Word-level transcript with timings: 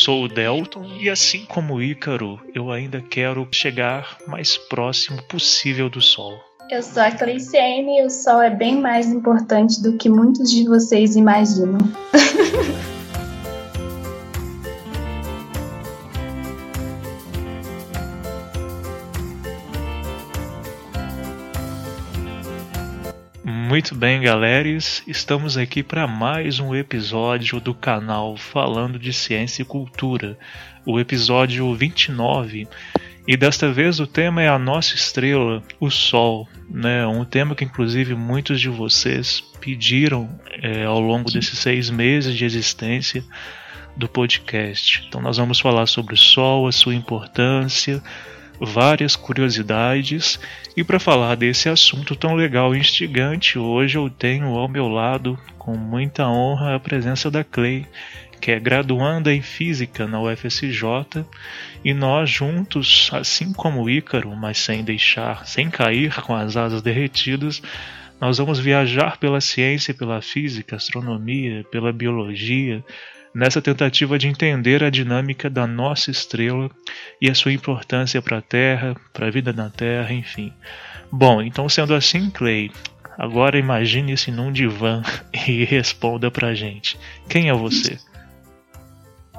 Sou 0.00 0.24
o 0.24 0.28
Delton 0.28 0.86
e 0.98 1.10
assim 1.10 1.44
como 1.44 1.74
o 1.74 1.82
Ícaro, 1.82 2.40
eu 2.54 2.72
ainda 2.72 3.02
quero 3.02 3.46
chegar 3.52 4.16
mais 4.26 4.56
próximo 4.56 5.22
possível 5.24 5.90
do 5.90 6.00
Sol. 6.00 6.40
Eu 6.70 6.82
sou 6.82 7.02
a 7.02 7.10
Cleiciane 7.10 7.98
e 7.98 8.06
o 8.06 8.10
Sol 8.10 8.40
é 8.40 8.48
bem 8.48 8.80
mais 8.80 9.08
importante 9.08 9.82
do 9.82 9.98
que 9.98 10.08
muitos 10.08 10.50
de 10.50 10.64
vocês 10.64 11.16
imaginam. 11.16 11.78
Muito 23.70 23.94
bem, 23.94 24.20
galeres, 24.20 25.00
estamos 25.06 25.56
aqui 25.56 25.80
para 25.80 26.04
mais 26.04 26.58
um 26.58 26.74
episódio 26.74 27.60
do 27.60 27.72
canal 27.72 28.36
Falando 28.36 28.98
de 28.98 29.12
Ciência 29.12 29.62
e 29.62 29.64
Cultura, 29.64 30.36
o 30.84 30.98
episódio 30.98 31.72
29. 31.72 32.66
E 33.28 33.36
desta 33.36 33.70
vez 33.70 34.00
o 34.00 34.08
tema 34.08 34.42
é 34.42 34.48
a 34.48 34.58
nossa 34.58 34.96
estrela, 34.96 35.62
o 35.78 35.88
Sol, 35.88 36.48
né? 36.68 37.06
Um 37.06 37.24
tema 37.24 37.54
que 37.54 37.62
inclusive 37.62 38.12
muitos 38.16 38.60
de 38.60 38.68
vocês 38.68 39.40
pediram 39.60 40.28
é, 40.60 40.84
ao 40.84 40.98
longo 40.98 41.30
desses 41.30 41.56
seis 41.60 41.90
meses 41.90 42.36
de 42.36 42.44
existência 42.44 43.22
do 43.96 44.08
podcast. 44.08 45.04
Então 45.06 45.22
nós 45.22 45.36
vamos 45.36 45.60
falar 45.60 45.86
sobre 45.86 46.14
o 46.14 46.18
Sol, 46.18 46.66
a 46.66 46.72
sua 46.72 46.96
importância, 46.96 48.02
várias 48.60 49.16
curiosidades. 49.16 50.38
E 50.76 50.84
para 50.84 51.00
falar 51.00 51.34
desse 51.34 51.68
assunto 51.68 52.14
tão 52.14 52.34
legal 52.34 52.74
e 52.74 52.78
instigante, 52.78 53.58
hoje 53.58 53.96
eu 53.96 54.10
tenho 54.10 54.48
ao 54.48 54.68
meu 54.68 54.88
lado, 54.88 55.38
com 55.58 55.76
muita 55.76 56.28
honra, 56.28 56.74
a 56.74 56.80
presença 56.80 57.30
da 57.30 57.42
Clay, 57.42 57.86
que 58.40 58.50
é 58.50 58.60
graduanda 58.60 59.32
em 59.32 59.42
Física 59.42 60.06
na 60.06 60.20
UFSJ, 60.20 61.24
e 61.84 61.92
nós 61.92 62.30
juntos, 62.30 63.10
assim 63.12 63.52
como 63.52 63.82
o 63.82 63.90
Ícaro, 63.90 64.34
mas 64.36 64.58
sem 64.58 64.82
deixar, 64.84 65.46
sem 65.46 65.70
cair 65.70 66.14
com 66.22 66.34
as 66.34 66.56
asas 66.56 66.82
derretidas, 66.82 67.62
nós 68.20 68.36
vamos 68.36 68.58
viajar 68.58 69.16
pela 69.16 69.40
ciência, 69.40 69.94
pela 69.94 70.20
física, 70.20 70.76
astronomia, 70.76 71.64
pela 71.70 71.90
biologia, 71.90 72.84
nessa 73.34 73.62
tentativa 73.62 74.18
de 74.18 74.28
entender 74.28 74.82
a 74.82 74.90
dinâmica 74.90 75.48
da 75.48 75.66
nossa 75.66 76.10
estrela 76.10 76.70
e 77.20 77.30
a 77.30 77.34
sua 77.34 77.52
importância 77.52 78.20
para 78.20 78.38
a 78.38 78.42
Terra, 78.42 78.96
para 79.12 79.26
a 79.26 79.30
vida 79.30 79.52
na 79.52 79.70
Terra, 79.70 80.12
enfim. 80.12 80.52
Bom, 81.10 81.40
então 81.42 81.68
sendo 81.68 81.94
assim, 81.94 82.30
Clay, 82.30 82.70
agora 83.18 83.58
imagine-se 83.58 84.30
num 84.30 84.52
divã 84.52 85.02
e 85.46 85.64
responda 85.64 86.30
pra 86.30 86.54
gente. 86.54 86.98
Quem 87.28 87.48
é 87.48 87.52
você? 87.52 87.98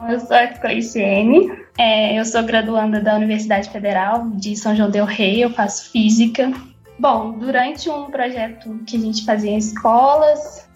Eu 0.09 0.19
sou 0.19 0.35
a 0.35 0.47
Cleiciene, 0.47 1.51
é, 1.77 2.19
eu 2.19 2.25
sou 2.25 2.41
graduanda 2.43 2.99
da 2.99 3.15
Universidade 3.15 3.69
Federal 3.69 4.29
de 4.31 4.55
São 4.55 4.75
João 4.75 4.89
del 4.89 5.05
Rei, 5.05 5.43
eu 5.43 5.51
faço 5.51 5.91
física. 5.91 6.51
Bom, 6.97 7.37
durante 7.37 7.89
um 7.89 8.09
projeto 8.09 8.79
que 8.85 8.97
a 8.97 8.99
gente 8.99 9.23
fazia 9.23 9.51
em 9.51 9.57
escolas, 9.57 10.67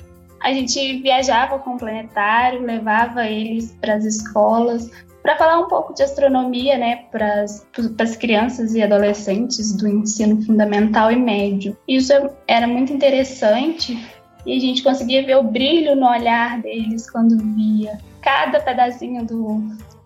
a 0.41 0.53
gente 0.53 1.01
viajava 1.01 1.59
com 1.59 1.71
o 1.71 1.77
planetário, 1.77 2.61
levava 2.61 3.25
eles 3.25 3.75
para 3.81 3.95
as 3.95 4.05
escolas 4.05 4.89
para 5.25 5.37
falar 5.37 5.57
um 5.57 5.67
pouco 5.67 5.91
de 5.91 6.03
astronomia, 6.03 6.77
né, 6.77 6.97
para 7.11 7.41
as 7.41 8.15
crianças 8.15 8.75
e 8.75 8.83
adolescentes 8.83 9.75
do 9.75 9.87
ensino 9.87 10.39
fundamental 10.43 11.11
e 11.11 11.15
médio. 11.15 11.75
Isso 11.87 12.13
era 12.47 12.67
muito 12.67 12.93
interessante 12.93 13.97
e 14.45 14.55
a 14.55 14.59
gente 14.59 14.83
conseguia 14.83 15.25
ver 15.25 15.37
o 15.37 15.41
brilho 15.41 15.95
no 15.95 16.07
olhar 16.07 16.61
deles 16.61 17.09
quando 17.09 17.39
via 17.55 17.97
cada 18.21 18.59
pedacinho 18.59 19.25
do 19.25 19.63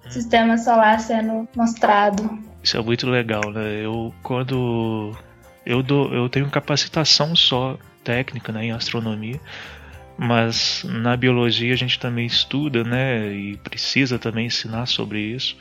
sistema 0.09 0.57
solar 0.57 1.01
sendo 1.01 1.45
mostrado. 1.53 2.39
Isso 2.63 2.77
é 2.77 2.81
muito 2.81 3.05
legal, 3.05 3.51
né? 3.51 3.83
Eu 3.83 4.13
quando 4.23 5.11
eu 5.65 5.83
dou, 5.83 6.13
eu 6.13 6.29
tenho 6.29 6.49
capacitação 6.49 7.35
só 7.35 7.77
técnica, 8.05 8.53
né, 8.53 8.67
em 8.67 8.71
astronomia 8.71 9.39
mas 10.19 10.83
na 10.83 11.15
biologia 11.15 11.73
a 11.73 11.77
gente 11.77 11.97
também 11.97 12.25
estuda, 12.25 12.83
né, 12.83 13.31
e 13.31 13.55
precisa 13.57 14.19
também 14.19 14.47
ensinar 14.47 14.85
sobre 14.85 15.21
isso, 15.21 15.55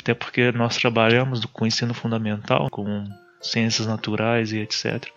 até 0.00 0.14
porque 0.14 0.52
nós 0.52 0.76
trabalhamos 0.76 1.44
com 1.46 1.66
ensino 1.66 1.92
fundamental, 1.92 2.70
com 2.70 3.04
ciências 3.40 3.88
naturais 3.88 4.52
e 4.52 4.58
etc. 4.58 5.08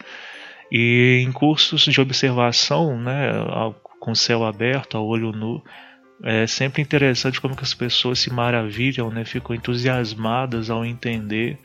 E 0.71 1.23
em 1.23 1.31
cursos 1.31 1.83
de 1.83 2.01
observação, 2.01 2.99
né, 2.99 3.29
com 3.99 4.15
céu 4.15 4.43
aberto, 4.43 4.97
a 4.97 4.99
olho 4.99 5.31
nu, 5.31 5.63
é 6.23 6.47
sempre 6.47 6.81
interessante 6.81 7.39
como 7.39 7.55
que 7.55 7.63
as 7.63 7.73
pessoas 7.73 8.17
se 8.17 8.33
maravilham, 8.33 9.11
né, 9.11 9.23
ficam 9.25 9.55
entusiasmadas 9.55 10.71
ao 10.71 10.83
entender, 10.83 11.59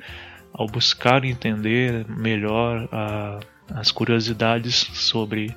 ao 0.52 0.66
buscar 0.66 1.24
entender 1.24 2.04
melhor 2.08 2.86
a, 2.92 3.40
as 3.74 3.90
curiosidades 3.90 4.74
sobre 4.74 5.54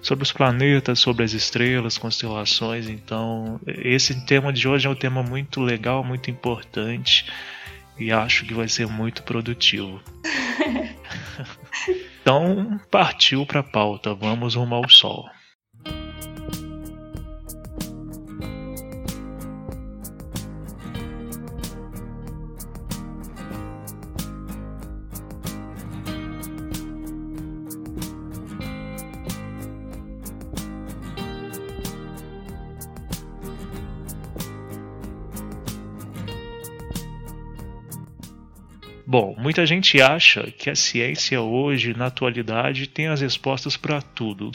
sobre 0.00 0.22
os 0.22 0.32
planetas, 0.32 0.98
sobre 0.98 1.24
as 1.24 1.32
estrelas, 1.32 1.98
constelações. 1.98 2.88
Então, 2.88 3.60
esse 3.66 4.26
tema 4.26 4.52
de 4.52 4.68
hoje 4.68 4.86
é 4.86 4.90
um 4.90 4.94
tema 4.94 5.22
muito 5.22 5.60
legal, 5.60 6.04
muito 6.04 6.30
importante 6.30 7.26
e 7.98 8.12
acho 8.12 8.44
que 8.44 8.54
vai 8.54 8.68
ser 8.68 8.86
muito 8.86 9.22
produtivo. 9.22 10.00
então, 12.22 12.80
partiu 12.90 13.44
para 13.44 13.60
a 13.60 13.64
pauta. 13.64 14.14
Vamos 14.14 14.54
rumo 14.54 14.74
ao 14.74 14.88
sol. 14.88 15.28
Bom, 39.10 39.34
muita 39.38 39.64
gente 39.64 40.02
acha 40.02 40.50
que 40.50 40.68
a 40.68 40.74
ciência 40.74 41.40
hoje, 41.40 41.96
na 41.96 42.08
atualidade, 42.08 42.86
tem 42.86 43.06
as 43.06 43.22
respostas 43.22 43.74
para 43.74 44.02
tudo. 44.02 44.52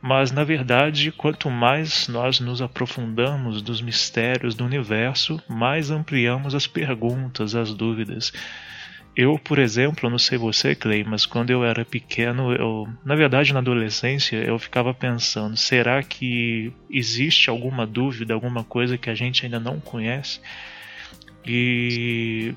Mas, 0.00 0.30
na 0.30 0.44
verdade, 0.44 1.10
quanto 1.10 1.50
mais 1.50 2.06
nós 2.06 2.38
nos 2.38 2.62
aprofundamos 2.62 3.60
dos 3.60 3.82
mistérios 3.82 4.54
do 4.54 4.64
universo, 4.64 5.42
mais 5.48 5.90
ampliamos 5.90 6.54
as 6.54 6.68
perguntas, 6.68 7.56
as 7.56 7.74
dúvidas. 7.74 8.32
Eu, 9.16 9.36
por 9.36 9.58
exemplo, 9.58 10.08
não 10.08 10.18
sei 10.18 10.38
você, 10.38 10.72
Clay, 10.72 11.02
mas 11.02 11.26
quando 11.26 11.50
eu 11.50 11.64
era 11.64 11.84
pequeno, 11.84 12.52
eu, 12.52 12.88
na 13.04 13.16
verdade, 13.16 13.52
na 13.52 13.58
adolescência, 13.58 14.36
eu 14.36 14.56
ficava 14.56 14.94
pensando: 14.94 15.56
será 15.56 16.00
que 16.00 16.72
existe 16.88 17.50
alguma 17.50 17.84
dúvida, 17.84 18.34
alguma 18.34 18.62
coisa 18.62 18.96
que 18.96 19.10
a 19.10 19.16
gente 19.16 19.44
ainda 19.44 19.58
não 19.58 19.80
conhece? 19.80 20.40
E 21.44 22.54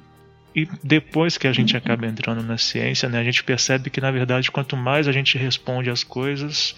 e 0.55 0.67
depois 0.83 1.37
que 1.37 1.47
a 1.47 1.53
gente 1.53 1.75
acaba 1.75 2.05
entrando 2.05 2.43
na 2.43 2.57
ciência, 2.57 3.09
né, 3.09 3.19
a 3.19 3.23
gente 3.23 3.43
percebe 3.43 3.89
que 3.89 4.01
na 4.01 4.11
verdade 4.11 4.51
quanto 4.51 4.77
mais 4.77 5.07
a 5.07 5.11
gente 5.11 5.37
responde 5.37 5.89
às 5.89 6.03
coisas, 6.03 6.75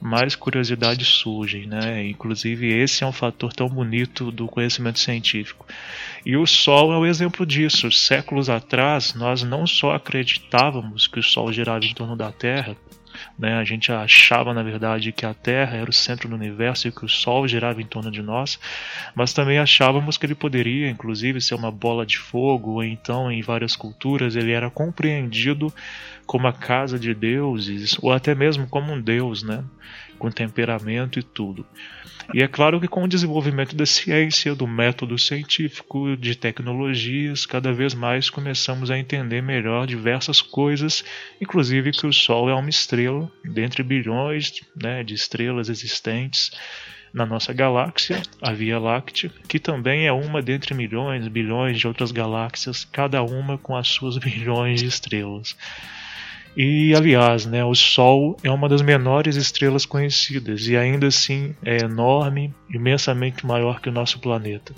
mais 0.00 0.36
curiosidades 0.36 1.08
surgem, 1.08 1.66
né? 1.66 2.06
Inclusive 2.06 2.68
esse 2.68 3.02
é 3.02 3.06
um 3.06 3.12
fator 3.12 3.52
tão 3.52 3.68
bonito 3.68 4.30
do 4.30 4.46
conhecimento 4.46 4.98
científico. 4.98 5.66
E 6.24 6.36
o 6.36 6.46
Sol 6.46 6.92
é 6.92 6.96
o 6.96 7.06
exemplo 7.06 7.44
disso. 7.44 7.90
Séculos 7.90 8.48
atrás, 8.48 9.14
nós 9.14 9.42
não 9.42 9.66
só 9.66 9.92
acreditávamos 9.92 11.06
que 11.06 11.18
o 11.18 11.22
Sol 11.22 11.52
girava 11.52 11.84
em 11.84 11.94
torno 11.94 12.16
da 12.16 12.30
Terra, 12.30 12.76
Né? 13.38 13.54
A 13.54 13.64
gente 13.64 13.92
achava, 13.92 14.52
na 14.52 14.62
verdade, 14.62 15.12
que 15.12 15.24
a 15.24 15.34
Terra 15.34 15.76
era 15.76 15.88
o 15.88 15.92
centro 15.92 16.28
do 16.28 16.34
universo 16.34 16.88
e 16.88 16.92
que 16.92 17.04
o 17.04 17.08
Sol 17.08 17.46
girava 17.46 17.80
em 17.80 17.86
torno 17.86 18.10
de 18.10 18.22
nós, 18.22 18.58
mas 19.14 19.32
também 19.32 19.58
achávamos 19.58 20.16
que 20.16 20.26
ele 20.26 20.34
poderia, 20.34 20.88
inclusive, 20.88 21.40
ser 21.40 21.54
uma 21.54 21.70
bola 21.70 22.04
de 22.04 22.18
fogo, 22.18 22.72
ou 22.72 22.84
então, 22.84 23.30
em 23.30 23.42
várias 23.42 23.76
culturas, 23.76 24.36
ele 24.36 24.52
era 24.52 24.70
compreendido 24.70 25.72
como 26.26 26.46
a 26.46 26.52
casa 26.52 26.98
de 26.98 27.14
deuses, 27.14 27.96
ou 28.02 28.12
até 28.12 28.34
mesmo 28.34 28.66
como 28.66 28.92
um 28.92 29.00
deus, 29.00 29.42
né? 29.42 29.64
Com 30.18 30.30
temperamento 30.30 31.18
e 31.18 31.22
tudo. 31.22 31.64
E 32.34 32.42
é 32.42 32.48
claro 32.48 32.78
que 32.78 32.86
com 32.86 33.04
o 33.04 33.08
desenvolvimento 33.08 33.74
da 33.74 33.86
ciência, 33.86 34.54
do 34.54 34.66
método 34.66 35.18
científico, 35.18 36.14
de 36.14 36.34
tecnologias, 36.34 37.46
cada 37.46 37.72
vez 37.72 37.94
mais 37.94 38.28
começamos 38.28 38.90
a 38.90 38.98
entender 38.98 39.42
melhor 39.42 39.86
diversas 39.86 40.42
coisas, 40.42 41.02
inclusive 41.40 41.92
que 41.92 42.06
o 42.06 42.12
Sol 42.12 42.50
é 42.50 42.54
uma 42.54 42.68
estrela 42.68 43.30
dentre 43.42 43.82
bilhões 43.82 44.60
né, 44.76 45.02
de 45.02 45.14
estrelas 45.14 45.70
existentes 45.70 46.50
na 47.14 47.24
nossa 47.24 47.54
galáxia, 47.54 48.22
a 48.42 48.52
Via 48.52 48.78
Láctea, 48.78 49.30
que 49.48 49.58
também 49.58 50.06
é 50.06 50.12
uma 50.12 50.42
dentre 50.42 50.74
milhões, 50.74 51.26
bilhões 51.28 51.78
de 51.78 51.86
outras 51.86 52.12
galáxias, 52.12 52.84
cada 52.84 53.22
uma 53.22 53.56
com 53.56 53.74
as 53.74 53.88
suas 53.88 54.18
bilhões 54.18 54.80
de 54.80 54.86
estrelas. 54.86 55.56
E 56.60 56.92
aliás, 56.92 57.46
né, 57.46 57.64
o 57.64 57.72
Sol 57.72 58.36
é 58.42 58.50
uma 58.50 58.68
das 58.68 58.82
menores 58.82 59.36
estrelas 59.36 59.86
conhecidas 59.86 60.66
e 60.66 60.76
ainda 60.76 61.06
assim 61.06 61.54
é 61.64 61.84
enorme, 61.84 62.52
imensamente 62.68 63.46
maior 63.46 63.80
que 63.80 63.88
o 63.88 63.92
nosso 63.92 64.18
planeta. 64.18 64.74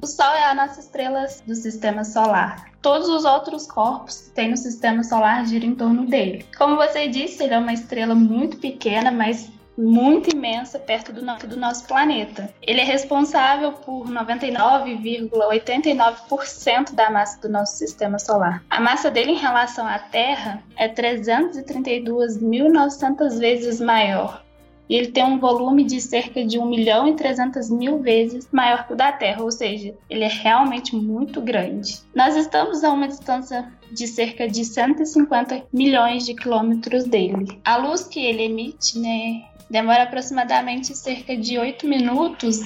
O 0.00 0.06
Sol 0.06 0.32
é 0.32 0.46
a 0.46 0.54
nossa 0.54 0.80
estrela 0.80 1.26
do 1.46 1.54
sistema 1.54 2.04
solar. 2.04 2.70
Todos 2.80 3.06
os 3.06 3.26
outros 3.26 3.66
corpos 3.66 4.22
que 4.22 4.30
tem 4.30 4.50
no 4.50 4.56
sistema 4.56 5.04
solar 5.04 5.44
giram 5.46 5.68
em 5.68 5.74
torno 5.74 6.06
dele. 6.06 6.46
Como 6.56 6.76
você 6.76 7.06
disse, 7.06 7.42
ele 7.44 7.52
é 7.52 7.58
uma 7.58 7.74
estrela 7.74 8.14
muito 8.14 8.56
pequena, 8.56 9.10
mas 9.10 9.50
muito 9.76 10.34
imensa 10.34 10.78
perto 10.78 11.12
do, 11.12 11.20
no 11.22 11.36
do 11.36 11.56
nosso 11.56 11.86
planeta. 11.86 12.48
Ele 12.62 12.80
é 12.80 12.84
responsável 12.84 13.72
por 13.72 14.08
99,89% 14.08 16.94
da 16.94 17.10
massa 17.10 17.38
do 17.40 17.48
nosso 17.48 17.76
sistema 17.76 18.16
solar. 18.18 18.64
A 18.70 18.80
massa 18.80 19.10
dele 19.10 19.32
em 19.32 19.38
relação 19.38 19.86
à 19.86 19.98
Terra 19.98 20.62
é 20.76 20.88
332.900 20.88 23.38
vezes 23.38 23.78
maior. 23.80 24.46
E 24.88 24.94
ele 24.94 25.08
tem 25.08 25.24
um 25.24 25.40
volume 25.40 25.82
de 25.82 26.00
cerca 26.00 26.44
de 26.44 26.58
1 26.58 26.64
milhão 26.64 27.08
e 27.08 27.14
300 27.14 27.70
mil 27.70 27.98
vezes 27.98 28.48
maior 28.52 28.86
que 28.86 28.92
o 28.92 28.96
da 28.96 29.10
Terra, 29.10 29.42
ou 29.42 29.50
seja, 29.50 29.96
ele 30.08 30.22
é 30.22 30.28
realmente 30.28 30.94
muito 30.94 31.40
grande. 31.40 31.98
Nós 32.14 32.36
estamos 32.36 32.84
a 32.84 32.92
uma 32.92 33.08
distância 33.08 33.68
de 33.90 34.06
cerca 34.06 34.48
de 34.48 34.64
150 34.64 35.64
milhões 35.72 36.24
de 36.24 36.34
quilômetros 36.34 37.02
dele. 37.04 37.60
A 37.64 37.76
luz 37.76 38.04
que 38.04 38.24
ele 38.24 38.44
emite, 38.44 38.96
né, 38.98 39.42
Demora 39.70 40.04
aproximadamente 40.04 40.96
cerca 40.96 41.36
de 41.36 41.58
8 41.58 41.86
minutos 41.86 42.60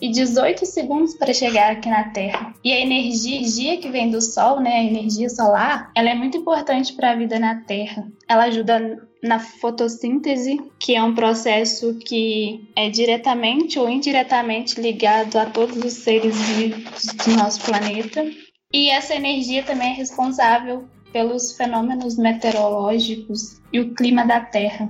e 0.00 0.10
18 0.10 0.66
segundos 0.66 1.14
para 1.14 1.32
chegar 1.32 1.72
aqui 1.72 1.88
na 1.88 2.10
Terra. 2.10 2.52
E 2.62 2.72
a 2.72 2.80
energia 2.80 3.78
que 3.78 3.88
vem 3.88 4.10
do 4.10 4.20
Sol, 4.20 4.60
né, 4.60 4.74
a 4.74 4.84
energia 4.84 5.28
solar, 5.28 5.90
ela 5.94 6.10
é 6.10 6.14
muito 6.14 6.36
importante 6.36 6.92
para 6.92 7.12
a 7.12 7.16
vida 7.16 7.38
na 7.38 7.62
Terra. 7.62 8.06
Ela 8.28 8.44
ajuda 8.44 8.98
na 9.22 9.38
fotossíntese, 9.38 10.60
que 10.78 10.94
é 10.94 11.02
um 11.02 11.14
processo 11.14 11.98
que 12.06 12.68
é 12.76 12.90
diretamente 12.90 13.78
ou 13.78 13.88
indiretamente 13.88 14.80
ligado 14.80 15.36
a 15.36 15.46
todos 15.46 15.76
os 15.82 15.94
seres 15.94 16.38
vivos 16.50 17.06
do 17.24 17.36
nosso 17.36 17.62
planeta. 17.62 18.24
E 18.72 18.90
essa 18.90 19.14
energia 19.14 19.62
também 19.62 19.92
é 19.92 19.94
responsável 19.94 20.84
pelos 21.12 21.56
fenômenos 21.56 22.18
meteorológicos 22.18 23.62
e 23.72 23.80
o 23.80 23.94
clima 23.94 24.26
da 24.26 24.40
Terra. 24.40 24.88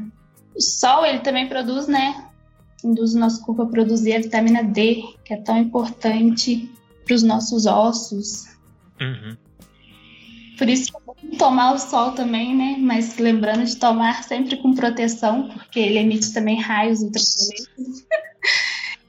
O 0.55 0.61
sol, 0.61 1.05
ele 1.05 1.21
também 1.21 1.49
produz, 1.49 1.87
né? 1.89 2.29
Induz 2.85 3.15
o 3.15 3.19
nosso 3.19 3.45
corpo 3.45 3.63
a 3.63 3.67
produzir 3.67 4.15
a 4.15 4.21
vitamina 4.21 4.63
D, 4.63 5.03
que 5.25 5.35
é 5.35 5.37
tão 5.37 5.59
importante 5.59 6.71
para 7.05 7.15
os 7.15 7.23
nossos 7.23 7.67
ossos. 7.67 8.47
Uhum. 9.01 9.37
Por 10.57 10.69
isso 10.69 10.93
é 10.97 11.01
bom 11.05 11.15
tomar 11.37 11.75
o 11.75 11.79
sol 11.79 12.13
também, 12.13 12.55
né? 12.55 12.77
Mas 12.79 13.19
lembrando 13.19 13.65
de 13.65 13.77
tomar 13.77 14.23
sempre 14.23 14.57
com 14.57 14.75
proteção, 14.75 15.49
porque 15.49 15.81
ele 15.81 15.99
emite 15.99 16.33
também 16.33 16.61
raios 16.61 17.01
ultravioletos. 17.01 18.07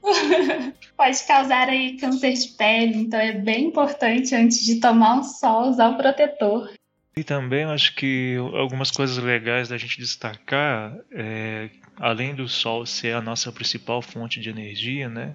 Pode 0.96 1.26
causar 1.26 1.68
aí 1.68 1.96
câncer 1.98 2.32
de 2.32 2.48
pele, 2.48 2.96
então 3.02 3.20
é 3.20 3.32
bem 3.32 3.66
importante 3.66 4.34
antes 4.34 4.64
de 4.64 4.80
tomar 4.80 5.20
o 5.20 5.24
sol 5.24 5.68
usar 5.68 5.90
o 5.90 5.96
protetor. 5.96 6.70
E 7.18 7.24
também 7.24 7.64
acho 7.64 7.94
que 7.94 8.36
algumas 8.52 8.90
coisas 8.90 9.16
legais 9.16 9.70
da 9.70 9.78
gente 9.78 9.98
destacar, 9.98 10.94
é, 11.10 11.70
além 11.96 12.34
do 12.34 12.46
Sol 12.46 12.84
ser 12.84 13.14
a 13.14 13.22
nossa 13.22 13.50
principal 13.50 14.02
fonte 14.02 14.38
de 14.38 14.50
energia, 14.50 15.08
né? 15.08 15.34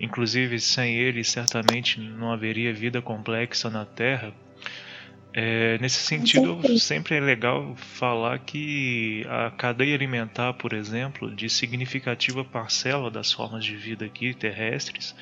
Inclusive 0.00 0.58
sem 0.58 0.96
ele 0.96 1.22
certamente 1.22 2.00
não 2.00 2.32
haveria 2.32 2.72
vida 2.72 3.00
complexa 3.00 3.70
na 3.70 3.84
Terra. 3.84 4.34
É, 5.32 5.78
nesse 5.78 6.00
sentido, 6.00 6.60
sempre 6.76 7.14
é 7.14 7.20
legal 7.20 7.76
falar 7.76 8.40
que 8.40 9.24
a 9.28 9.52
cadeia 9.52 9.94
alimentar, 9.94 10.54
por 10.54 10.72
exemplo, 10.72 11.32
de 11.32 11.48
significativa 11.48 12.44
parcela 12.44 13.12
das 13.12 13.32
formas 13.32 13.64
de 13.64 13.76
vida 13.76 14.04
aqui 14.06 14.34
terrestres, 14.34 15.14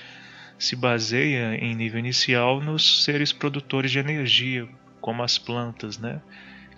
se 0.59 0.77
baseia 0.77 1.57
em 1.57 1.75
nível 1.75 1.99
inicial 1.99 2.59
nos 2.59 3.05
seres 3.05 3.35
produtores 3.35 3.91
de 3.91 3.99
energia, 3.99 4.67
como 5.05 5.23
as 5.23 5.37
plantas, 5.37 5.99
né? 5.99 6.23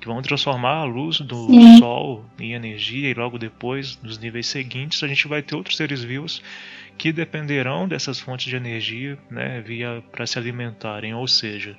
Que 0.01 0.09
vão 0.09 0.21
transformar 0.21 0.79
a 0.79 0.85
luz 0.85 1.21
do 1.21 1.47
Sim. 1.47 1.79
sol 1.79 2.25
em 2.41 2.55
energia 2.55 3.09
e 3.09 3.15
logo 3.15 3.39
depois, 3.39 4.01
nos 4.03 4.19
níveis 4.19 4.49
seguintes, 4.49 5.01
a 5.05 5.07
gente 5.07 5.29
vai 5.29 5.43
ter 5.43 5.55
outros 5.55 5.77
seres 5.77 6.03
vivos 6.03 6.43
que 6.99 7.13
dependerão 7.13 7.87
dessas 7.87 8.19
fontes 8.19 8.47
de 8.47 8.57
energia, 8.57 9.17
né, 9.31 9.61
via 9.61 10.03
para 10.11 10.27
se 10.27 10.41
alimentarem. 10.41 11.15
Ou 11.15 11.29
seja, 11.29 11.79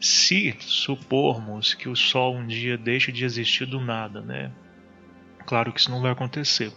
se 0.00 0.56
supormos 0.58 1.74
que 1.74 1.88
o 1.88 1.94
sol 1.94 2.34
um 2.34 2.46
dia 2.48 2.76
deixe 2.76 3.12
de 3.12 3.24
existir 3.24 3.64
do 3.64 3.80
nada, 3.80 4.20
né? 4.20 4.50
Claro 5.46 5.72
que 5.72 5.78
isso 5.78 5.92
não 5.92 6.02
vai 6.02 6.10
acontecer. 6.10 6.72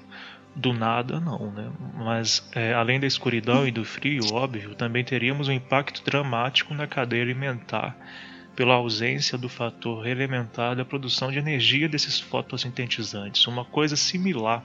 Do 0.55 0.73
nada, 0.73 1.19
não, 1.19 1.51
né? 1.51 1.71
Mas 1.95 2.47
é, 2.53 2.71
além 2.71 2.99
da 2.99 3.07
escuridão 3.07 3.67
e 3.67 3.71
do 3.71 3.83
frio, 3.83 4.31
óbvio, 4.31 4.75
também 4.75 5.03
teríamos 5.03 5.47
um 5.47 5.51
impacto 5.51 6.03
dramático 6.05 6.71
na 6.75 6.85
cadeia 6.85 7.23
alimentar 7.23 7.97
pela 8.61 8.75
ausência 8.75 9.39
do 9.39 9.49
fator 9.49 10.05
elementar 10.05 10.75
da 10.75 10.85
produção 10.85 11.31
de 11.31 11.39
energia 11.39 11.89
desses 11.89 12.19
fotossintetizantes. 12.19 13.47
Uma 13.47 13.65
coisa 13.65 13.95
similar 13.95 14.63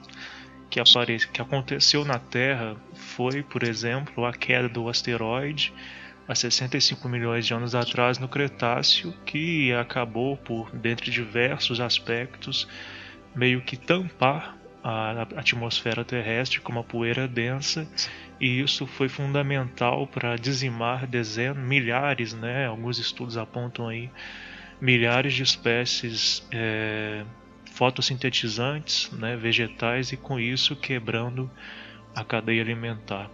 que, 0.69 0.79
apare... 0.79 1.17
que 1.17 1.41
aconteceu 1.41 2.05
na 2.05 2.19
Terra 2.19 2.75
foi, 2.93 3.41
por 3.41 3.63
exemplo, 3.63 4.23
a 4.23 4.31
queda 4.31 4.69
do 4.69 4.87
asteroide 4.87 5.73
há 6.27 6.35
65 6.35 7.09
milhões 7.09 7.47
de 7.47 7.55
anos 7.55 7.73
atrás 7.73 8.19
no 8.19 8.27
Cretáceo, 8.27 9.15
que 9.25 9.73
acabou 9.73 10.37
por, 10.37 10.69
dentre 10.75 11.09
diversos 11.09 11.81
aspectos, 11.81 12.67
meio 13.35 13.61
que 13.61 13.75
tampar 13.75 14.55
a 14.89 15.23
atmosfera 15.35 16.05
terrestre 16.05 16.61
com 16.61 16.71
uma 16.71 16.83
poeira 16.83 17.27
densa 17.27 17.85
e 18.39 18.61
isso 18.61 18.87
foi 18.87 19.09
fundamental 19.09 20.07
para 20.07 20.37
dizimar 20.37 21.05
dezenas, 21.05 21.57
milhares, 21.57 22.33
né? 22.33 22.67
Alguns 22.67 22.97
estudos 22.97 23.35
apontam 23.35 23.89
aí 23.89 24.09
milhares 24.79 25.33
de 25.33 25.43
espécies 25.43 26.47
é, 26.53 27.25
fotossintetizantes, 27.73 29.11
né, 29.11 29.35
vegetais 29.35 30.13
e 30.13 30.17
com 30.17 30.39
isso 30.39 30.73
quebrando 30.73 31.51
a 32.15 32.23
cadeia 32.23 32.61
alimentar. 32.61 33.29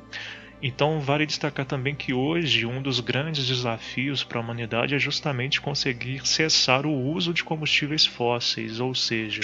Então 0.59 1.01
vale 1.01 1.25
destacar 1.27 1.67
também 1.67 1.93
que 1.93 2.13
hoje 2.13 2.65
um 2.65 2.81
dos 2.81 2.99
grandes 2.99 3.45
desafios 3.45 4.23
para 4.23 4.39
a 4.39 4.41
humanidade 4.41 4.95
é 4.95 4.99
justamente 4.99 5.61
conseguir 5.61 6.25
cessar 6.25 6.85
o 6.87 6.93
uso 6.93 7.31
de 7.31 7.43
combustíveis 7.43 8.07
fósseis, 8.07 8.79
ou 8.79 8.95
seja, 8.95 9.41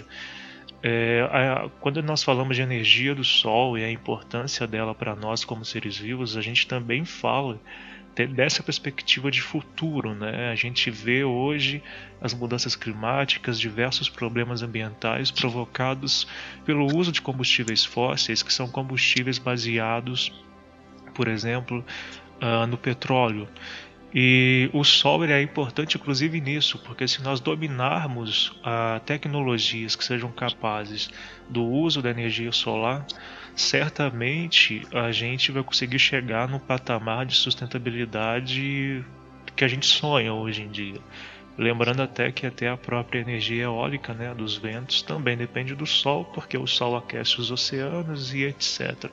é, 0.81 1.27
a, 1.31 1.69
quando 1.79 2.01
nós 2.01 2.23
falamos 2.23 2.55
de 2.55 2.61
energia 2.61 3.13
do 3.13 3.23
Sol 3.23 3.77
e 3.77 3.83
a 3.83 3.91
importância 3.91 4.65
dela 4.65 4.95
para 4.95 5.15
nós 5.15 5.43
como 5.43 5.65
seres 5.65 5.97
vivos, 5.97 6.37
a 6.37 6.41
gente 6.41 6.67
também 6.67 7.05
fala 7.05 7.59
dessa 8.27 8.61
perspectiva 8.61 9.31
de 9.31 9.41
futuro, 9.41 10.13
né? 10.13 10.51
A 10.51 10.55
gente 10.55 10.91
vê 10.91 11.23
hoje 11.23 11.81
as 12.19 12.33
mudanças 12.33 12.75
climáticas, 12.75 13.59
diversos 13.59 14.09
problemas 14.09 14.61
ambientais 14.61 15.31
provocados 15.31 16.27
pelo 16.65 16.85
uso 16.97 17.11
de 17.11 17.21
combustíveis 17.21 17.85
fósseis, 17.85 18.43
que 18.43 18.51
são 18.51 18.67
combustíveis 18.67 19.37
baseados, 19.37 20.33
por 21.13 21.27
exemplo, 21.27 21.85
uh, 22.41 22.67
no 22.67 22.77
petróleo. 22.77 23.47
E 24.13 24.69
o 24.73 24.83
Sol 24.83 25.23
é 25.25 25.41
importante, 25.41 25.97
inclusive, 25.97 26.41
nisso, 26.41 26.79
porque 26.79 27.07
se 27.07 27.21
nós 27.21 27.39
dominarmos 27.39 28.47
uh, 28.47 28.99
tecnologias 29.05 29.95
que 29.95 30.03
sejam 30.03 30.31
capazes 30.31 31.09
do 31.47 31.63
uso 31.63 32.01
da 32.01 32.09
energia 32.09 32.51
solar, 32.51 33.05
certamente 33.55 34.87
a 34.91 35.11
gente 35.11 35.51
vai 35.51 35.61
conseguir 35.61 35.99
chegar 35.99 36.47
no 36.47 36.59
patamar 36.59 37.25
de 37.25 37.35
sustentabilidade 37.35 39.05
que 39.55 39.63
a 39.63 39.67
gente 39.67 39.85
sonha 39.85 40.33
hoje 40.33 40.63
em 40.63 40.69
dia. 40.69 40.99
Lembrando 41.55 42.01
até 42.01 42.31
que 42.31 42.47
até 42.47 42.69
a 42.69 42.77
própria 42.77 43.19
energia 43.19 43.65
eólica 43.65 44.13
né, 44.13 44.33
dos 44.33 44.55
ventos 44.57 45.01
também 45.01 45.35
depende 45.35 45.75
do 45.75 45.85
Sol, 45.85 46.23
porque 46.23 46.57
o 46.57 46.65
Sol 46.65 46.95
aquece 46.95 47.39
os 47.39 47.51
oceanos 47.51 48.33
e 48.33 48.45
etc. 48.45 49.11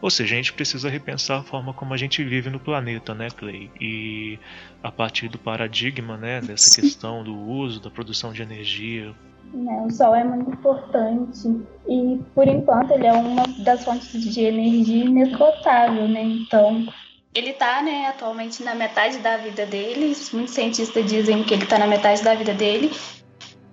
Ou 0.00 0.10
seja, 0.10 0.34
a 0.34 0.36
gente 0.36 0.52
precisa 0.52 0.88
repensar 0.88 1.38
a 1.38 1.42
forma 1.42 1.72
como 1.72 1.94
a 1.94 1.96
gente 1.96 2.22
vive 2.22 2.50
no 2.50 2.60
planeta, 2.60 3.14
né, 3.14 3.28
Clay? 3.30 3.70
E 3.80 4.38
a 4.82 4.90
partir 4.90 5.28
do 5.28 5.38
paradigma, 5.38 6.16
né, 6.16 6.40
dessa 6.40 6.80
questão 6.80 7.24
do 7.24 7.34
uso, 7.34 7.80
da 7.80 7.90
produção 7.90 8.32
de 8.32 8.42
energia. 8.42 9.14
É, 9.54 9.86
o 9.86 9.90
sol 9.90 10.14
é 10.14 10.24
muito 10.24 10.50
importante 10.50 11.48
e, 11.88 12.20
por 12.34 12.48
enquanto, 12.48 12.92
ele 12.92 13.06
é 13.06 13.12
uma 13.12 13.44
das 13.64 13.84
fontes 13.84 14.34
de 14.34 14.40
energia 14.40 15.04
inesgotável, 15.04 16.08
né? 16.08 16.22
Então, 16.22 16.86
ele 17.34 17.50
está, 17.50 17.82
né, 17.82 18.06
atualmente 18.06 18.62
na 18.62 18.74
metade 18.74 19.18
da 19.18 19.36
vida 19.36 19.66
dele. 19.66 20.16
Muitos 20.32 20.54
cientistas 20.54 21.04
dizem 21.06 21.42
que 21.42 21.54
ele 21.54 21.64
está 21.64 21.78
na 21.78 21.86
metade 21.86 22.22
da 22.22 22.34
vida 22.34 22.54
dele 22.54 22.90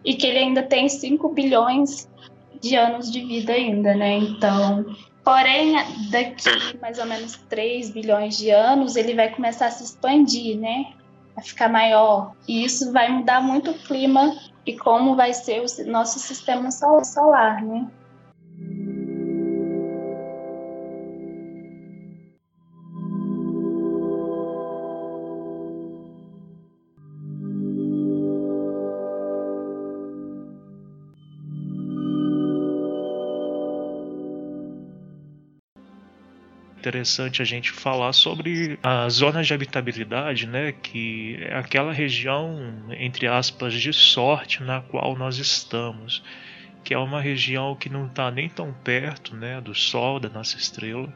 e 0.03 0.15
que 0.15 0.25
ele 0.25 0.39
ainda 0.39 0.63
tem 0.63 0.89
5 0.89 1.29
bilhões 1.29 2.09
de 2.59 2.75
anos 2.75 3.11
de 3.11 3.21
vida 3.21 3.53
ainda, 3.53 3.95
né? 3.95 4.17
Então, 4.17 4.85
Porém, 5.23 5.75
daqui 6.09 6.77
mais 6.81 6.97
ou 6.97 7.05
menos 7.05 7.35
3 7.47 7.91
bilhões 7.91 8.37
de 8.37 8.49
anos, 8.49 8.95
ele 8.95 9.13
vai 9.13 9.29
começar 9.29 9.67
a 9.67 9.71
se 9.71 9.83
expandir, 9.83 10.57
né? 10.57 10.93
A 11.37 11.41
ficar 11.41 11.69
maior. 11.69 12.33
E 12.47 12.63
isso 12.63 12.91
vai 12.91 13.09
mudar 13.09 13.41
muito 13.41 13.71
o 13.71 13.79
clima 13.79 14.35
e 14.65 14.77
como 14.77 15.15
vai 15.15 15.33
ser 15.33 15.61
o 15.61 15.91
nosso 15.91 16.19
sistema 16.19 16.69
solar, 16.71 17.63
né? 17.63 17.87
Interessante 36.81 37.43
a 37.43 37.45
gente 37.45 37.71
falar 37.71 38.11
sobre 38.11 38.79
as 38.81 39.13
zonas 39.13 39.45
de 39.45 39.53
habitabilidade, 39.53 40.47
né, 40.47 40.71
que 40.71 41.37
é 41.39 41.55
aquela 41.55 41.93
região, 41.93 42.57
entre 42.97 43.27
aspas, 43.27 43.73
de 43.73 43.93
sorte 43.93 44.63
na 44.63 44.81
qual 44.81 45.15
nós 45.15 45.37
estamos, 45.37 46.23
que 46.83 46.95
é 46.95 46.97
uma 46.97 47.21
região 47.21 47.75
que 47.75 47.87
não 47.87 48.07
está 48.07 48.31
nem 48.31 48.49
tão 48.49 48.73
perto 48.73 49.35
né, 49.35 49.61
do 49.61 49.75
Sol, 49.75 50.19
da 50.19 50.27
nossa 50.27 50.57
estrela, 50.57 51.13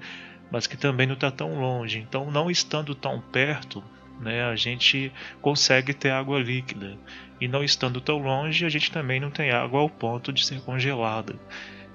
mas 0.52 0.68
que 0.68 0.78
também 0.78 1.08
não 1.08 1.16
está 1.16 1.32
tão 1.32 1.60
longe. 1.60 1.98
Então, 1.98 2.30
não 2.30 2.52
estando 2.52 2.94
tão 2.94 3.20
perto, 3.20 3.84
né, 4.22 4.44
a 4.46 4.56
gente 4.56 5.12
consegue 5.42 5.96
ter 5.96 6.12
água 6.12 6.40
líquida. 6.40 6.96
E 7.42 7.48
não 7.48 7.64
estando 7.64 8.00
tão 8.00 8.20
longe, 8.20 8.64
a 8.66 8.70
gente 8.70 8.92
também 8.92 9.20
não 9.20 9.32
tem 9.32 9.50
água 9.50 9.82
ao 9.82 9.90
ponto 9.90 10.32
de 10.32 10.46
ser 10.46 10.62
congelada. 10.62 11.36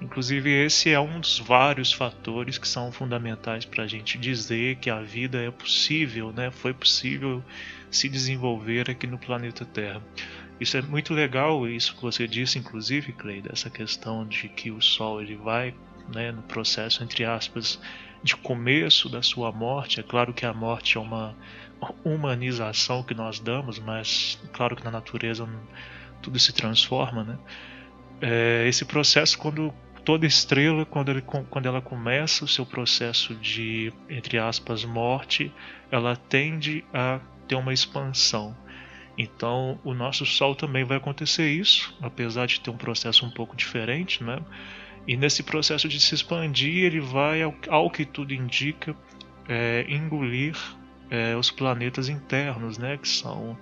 Inclusive, 0.01 0.49
esse 0.49 0.89
é 0.89 0.99
um 0.99 1.19
dos 1.19 1.37
vários 1.37 1.93
fatores 1.93 2.57
que 2.57 2.67
são 2.67 2.91
fundamentais 2.91 3.65
para 3.65 3.83
a 3.83 3.87
gente 3.87 4.17
dizer 4.17 4.77
que 4.77 4.89
a 4.89 4.99
vida 4.99 5.39
é 5.39 5.51
possível, 5.51 6.33
né? 6.33 6.49
foi 6.49 6.73
possível 6.73 7.43
se 7.91 8.09
desenvolver 8.09 8.89
aqui 8.89 9.05
no 9.05 9.19
planeta 9.19 9.63
Terra. 9.63 10.01
Isso 10.59 10.75
é 10.75 10.81
muito 10.81 11.13
legal, 11.13 11.67
isso 11.67 11.95
que 11.95 12.01
você 12.01 12.27
disse, 12.27 12.57
inclusive, 12.57 13.13
Clay, 13.13 13.41
dessa 13.41 13.69
questão 13.69 14.27
de 14.27 14.49
que 14.49 14.71
o 14.71 14.81
Sol 14.81 15.21
ele 15.21 15.35
vai 15.35 15.73
né, 16.11 16.31
no 16.31 16.41
processo, 16.41 17.03
entre 17.03 17.23
aspas, 17.23 17.79
de 18.23 18.35
começo 18.35 19.07
da 19.07 19.21
sua 19.21 19.51
morte. 19.51 19.99
É 19.99 20.03
claro 20.03 20.33
que 20.33 20.45
a 20.45 20.53
morte 20.53 20.97
é 20.97 20.99
uma 20.99 21.35
humanização 22.03 23.03
que 23.03 23.13
nós 23.13 23.39
damos, 23.39 23.79
mas 23.79 24.39
claro 24.53 24.75
que 24.75 24.83
na 24.83 24.91
natureza 24.91 25.47
tudo 26.21 26.39
se 26.39 26.53
transforma, 26.53 27.23
né? 27.23 27.39
É, 28.21 28.67
esse 28.67 28.85
processo, 28.85 29.37
quando 29.39 29.73
toda 30.03 30.25
estrela, 30.25 30.85
quando, 30.85 31.09
ele, 31.09 31.21
quando 31.21 31.65
ela 31.65 31.81
começa 31.81 32.43
o 32.43 32.47
seu 32.47 32.65
processo 32.65 33.35
de, 33.35 33.93
entre 34.09 34.37
aspas, 34.37 34.83
morte, 34.83 35.51
ela 35.91 36.15
tende 36.15 36.83
a 36.93 37.19
ter 37.47 37.55
uma 37.55 37.73
expansão. 37.73 38.55
Então, 39.17 39.79
o 39.83 39.93
nosso 39.93 40.25
Sol 40.25 40.55
também 40.55 40.83
vai 40.83 40.97
acontecer 40.97 41.49
isso, 41.49 41.95
apesar 42.01 42.45
de 42.45 42.59
ter 42.59 42.69
um 42.69 42.77
processo 42.77 43.25
um 43.25 43.29
pouco 43.29 43.55
diferente, 43.55 44.23
né? 44.23 44.39
E 45.07 45.17
nesse 45.17 45.43
processo 45.43 45.87
de 45.87 45.99
se 45.99 46.15
expandir, 46.15 46.85
ele 46.85 46.99
vai, 46.99 47.41
ao, 47.41 47.89
que 47.89 48.05
tudo 48.05 48.33
indica, 48.33 48.95
é, 49.47 49.85
engolir 49.89 50.55
é, 51.09 51.35
os 51.35 51.51
planetas 51.51 52.07
internos, 52.07 52.77
né? 52.77 52.97
Que 52.97 53.07
são 53.07 53.57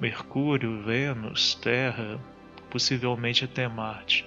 Mercúrio, 0.00 0.82
Vênus, 0.82 1.54
Terra, 1.56 2.20
possivelmente 2.70 3.44
até 3.44 3.66
Marte. 3.66 4.24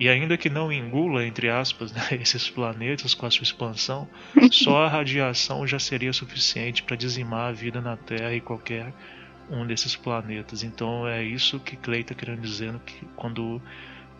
E 0.00 0.08
ainda 0.08 0.38
que 0.38 0.48
não 0.48 0.72
engula, 0.72 1.26
entre 1.26 1.50
aspas, 1.50 1.92
né, 1.92 2.02
esses 2.12 2.48
planetas 2.48 3.12
com 3.12 3.26
a 3.26 3.30
sua 3.30 3.44
expansão, 3.44 4.08
só 4.50 4.84
a 4.84 4.88
radiação 4.88 5.66
já 5.66 5.78
seria 5.78 6.12
suficiente 6.14 6.82
para 6.82 6.96
dizimar 6.96 7.50
a 7.50 7.52
vida 7.52 7.82
na 7.82 7.98
Terra 7.98 8.34
e 8.34 8.40
qualquer 8.40 8.94
um 9.50 9.66
desses 9.66 9.94
planetas. 9.94 10.62
Então 10.62 11.06
é 11.06 11.22
isso 11.22 11.60
que 11.60 11.76
Clay 11.76 12.00
está 12.00 12.14
querendo 12.14 12.40
dizer 12.40 12.74
que 12.86 13.04
quando 13.14 13.60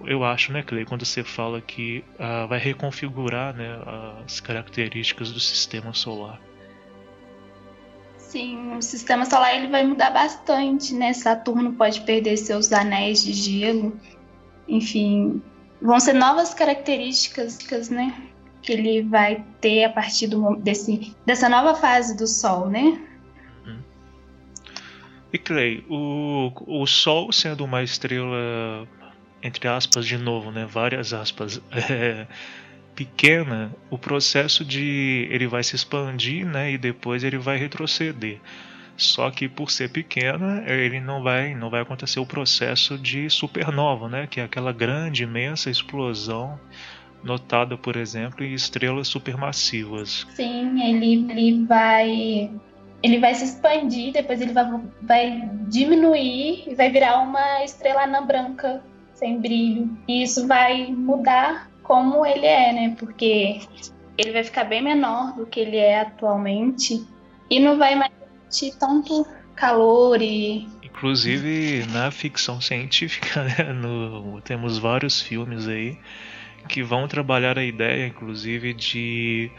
eu 0.05 0.23
acho, 0.23 0.53
né, 0.53 0.63
Clay, 0.63 0.85
quando 0.85 1.05
você 1.05 1.25
fala 1.25 1.63
que 1.63 2.05
uh, 2.19 2.47
vai 2.47 2.59
reconfigurar 2.59 3.55
né, 3.55 3.79
as 4.25 4.39
características 4.39 5.33
do 5.33 5.41
sistema 5.41 5.95
solar. 5.95 6.41
Sim, 8.19 8.77
o 8.77 8.83
sistema 8.83 9.25
solar 9.25 9.57
ele 9.57 9.69
vai 9.69 9.85
mudar 9.85 10.11
bastante, 10.11 10.95
né? 10.95 11.13
Saturno 11.13 11.73
pode 11.73 12.03
perder 12.03 12.37
seus 12.37 12.73
anéis 12.73 13.25
de 13.25 13.33
gelo. 13.33 13.99
Enfim, 14.69 15.43
vão 15.81 15.99
ser 16.01 16.15
novas 16.15 16.55
características, 16.55 17.89
né? 17.91 18.15
Que 18.63 18.73
ele 18.73 19.03
vai 19.03 19.45
ter 19.61 19.85
a 19.85 19.91
partir 19.91 20.27
do, 20.27 20.57
desse, 20.57 21.17
dessa 21.25 21.49
nova 21.49 21.75
fase 21.75 22.17
do 22.17 22.27
Sol, 22.27 22.69
né? 22.69 23.01
E 25.33 25.39
Clay, 25.39 25.85
o, 25.89 26.53
o 26.67 26.87
Sol 26.87 27.33
sendo 27.33 27.65
uma 27.65 27.83
estrela, 27.83 28.87
entre 29.43 29.69
aspas, 29.69 30.05
de 30.05 30.19
novo, 30.19 30.51
né? 30.51 30.67
Várias 30.67 31.13
aspas, 31.13 31.63
é, 31.71 32.27
pequena, 32.97 33.75
o 33.89 33.97
processo 33.97 34.65
de 34.65 35.29
ele 35.31 35.47
vai 35.47 35.63
se 35.63 35.77
expandir, 35.77 36.45
né? 36.45 36.73
E 36.73 36.79
depois 36.79 37.23
ele 37.23 37.39
vai 37.39 37.57
retroceder. 37.57 38.41
Só 39.01 39.31
que 39.31 39.49
por 39.49 39.71
ser 39.71 39.91
pequena, 39.91 40.63
ele 40.67 41.01
não 41.01 41.23
vai, 41.23 41.55
não 41.55 41.71
vai 41.71 41.81
acontecer 41.81 42.21
o 42.21 42.27
processo 42.27 42.99
de 42.99 43.31
supernova, 43.31 44.09
né? 44.09 44.27
Que 44.27 44.41
é 44.41 44.45
aquela 44.45 44.73
grande, 44.73 45.23
imensa 45.23 45.71
explosão 45.71 46.61
notada, 47.25 47.79
por 47.79 47.97
exemplo, 47.97 48.45
em 48.45 48.53
estrelas 48.53 49.09
supermassivas. 49.09 50.27
Sim, 50.35 50.83
ele, 50.83 51.31
ele 51.31 51.65
vai 51.65 52.51
ele 53.03 53.19
vai 53.19 53.35
se 53.35 53.45
expandir, 53.45 54.13
depois 54.13 54.41
ele 54.43 54.53
vai, 54.53 54.67
vai 55.01 55.51
diminuir 55.69 56.65
e 56.69 56.75
vai 56.75 56.91
virar 56.91 57.21
uma 57.21 57.65
estrela 57.65 58.03
anã 58.03 58.25
branca 58.25 58.83
sem 59.15 59.41
brilho. 59.41 59.89
E 60.07 60.23
isso 60.23 60.47
vai 60.47 60.89
mudar 60.89 61.71
como 61.83 62.27
ele 62.27 62.45
é, 62.45 62.73
né? 62.75 62.97
Porque 62.99 63.61
ele 64.19 64.33
vai 64.33 64.45
ficar 64.45 64.65
bem 64.65 64.83
menor 64.83 65.35
do 65.35 65.47
que 65.47 65.61
ele 65.61 65.79
é 65.79 66.03
atualmente 66.03 67.03
e 67.49 67.59
não 67.59 67.79
vai 67.79 67.95
mais 67.95 68.20
sentir 68.51 68.77
tanto 68.77 69.27
calor 69.55 70.21
e. 70.21 70.69
Inclusive 70.83 71.87
na 71.93 72.11
ficção 72.11 72.61
científica, 72.61 73.45
né, 73.57 73.73
no, 73.73 74.41
temos 74.43 74.77
vários 74.77 75.23
filmes 75.23 75.69
aí 75.69 75.99
que 76.69 76.83
vão 76.83 77.09
trabalhar 77.09 77.59
a 77.59 77.65
ideia, 77.65 78.07
inclusive, 78.07 78.75
de 78.75 79.51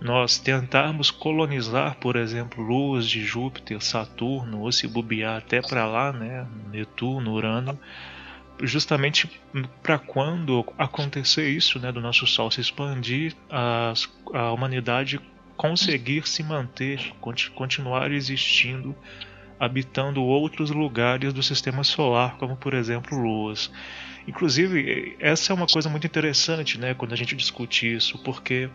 nós 0.00 0.38
tentarmos 0.38 1.10
colonizar, 1.10 1.96
por 1.96 2.16
exemplo, 2.16 2.62
luas 2.62 3.06
de 3.06 3.22
Júpiter, 3.22 3.80
Saturno, 3.80 4.60
ou 4.60 4.72
se 4.72 4.88
bobear 4.88 5.38
até 5.38 5.60
para 5.60 5.86
lá, 5.86 6.12
né, 6.12 6.46
Netuno, 6.70 7.32
Urano, 7.32 7.78
justamente 8.62 9.30
para 9.82 9.98
quando 9.98 10.66
acontecer 10.76 11.48
isso, 11.48 11.78
né, 11.78 11.92
do 11.92 12.00
nosso 12.00 12.26
Sol 12.26 12.50
se 12.50 12.60
expandir, 12.60 13.34
a, 13.48 13.92
a 14.34 14.52
humanidade 14.52 15.20
conseguir 15.60 16.26
se 16.26 16.42
manter, 16.42 17.12
continuar 17.54 18.10
existindo, 18.12 18.96
habitando 19.58 20.22
outros 20.22 20.70
lugares 20.70 21.34
do 21.34 21.42
sistema 21.42 21.84
solar, 21.84 22.38
como 22.38 22.56
por 22.56 22.72
exemplo 22.72 23.18
luas. 23.18 23.70
Inclusive, 24.26 25.18
essa 25.20 25.52
é 25.52 25.54
uma 25.54 25.66
coisa 25.66 25.90
muito 25.90 26.06
interessante, 26.06 26.78
né, 26.78 26.94
quando 26.94 27.12
a 27.12 27.16
gente 27.16 27.36
discute 27.36 27.94
isso, 27.94 28.16
porque 28.20 28.70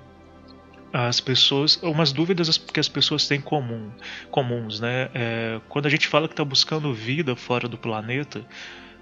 as 0.93 1.19
pessoas, 1.19 1.75
umas 1.81 2.11
dúvidas 2.11 2.55
que 2.55 2.79
as 2.79 2.87
pessoas 2.87 3.27
têm 3.27 3.41
comum, 3.41 3.89
comuns, 4.29 4.79
né? 4.79 5.09
É, 5.15 5.59
quando 5.67 5.87
a 5.87 5.89
gente 5.89 6.07
fala 6.07 6.27
que 6.27 6.33
está 6.33 6.45
buscando 6.45 6.93
vida 6.93 7.35
fora 7.35 7.67
do 7.67 7.79
planeta, 7.79 8.45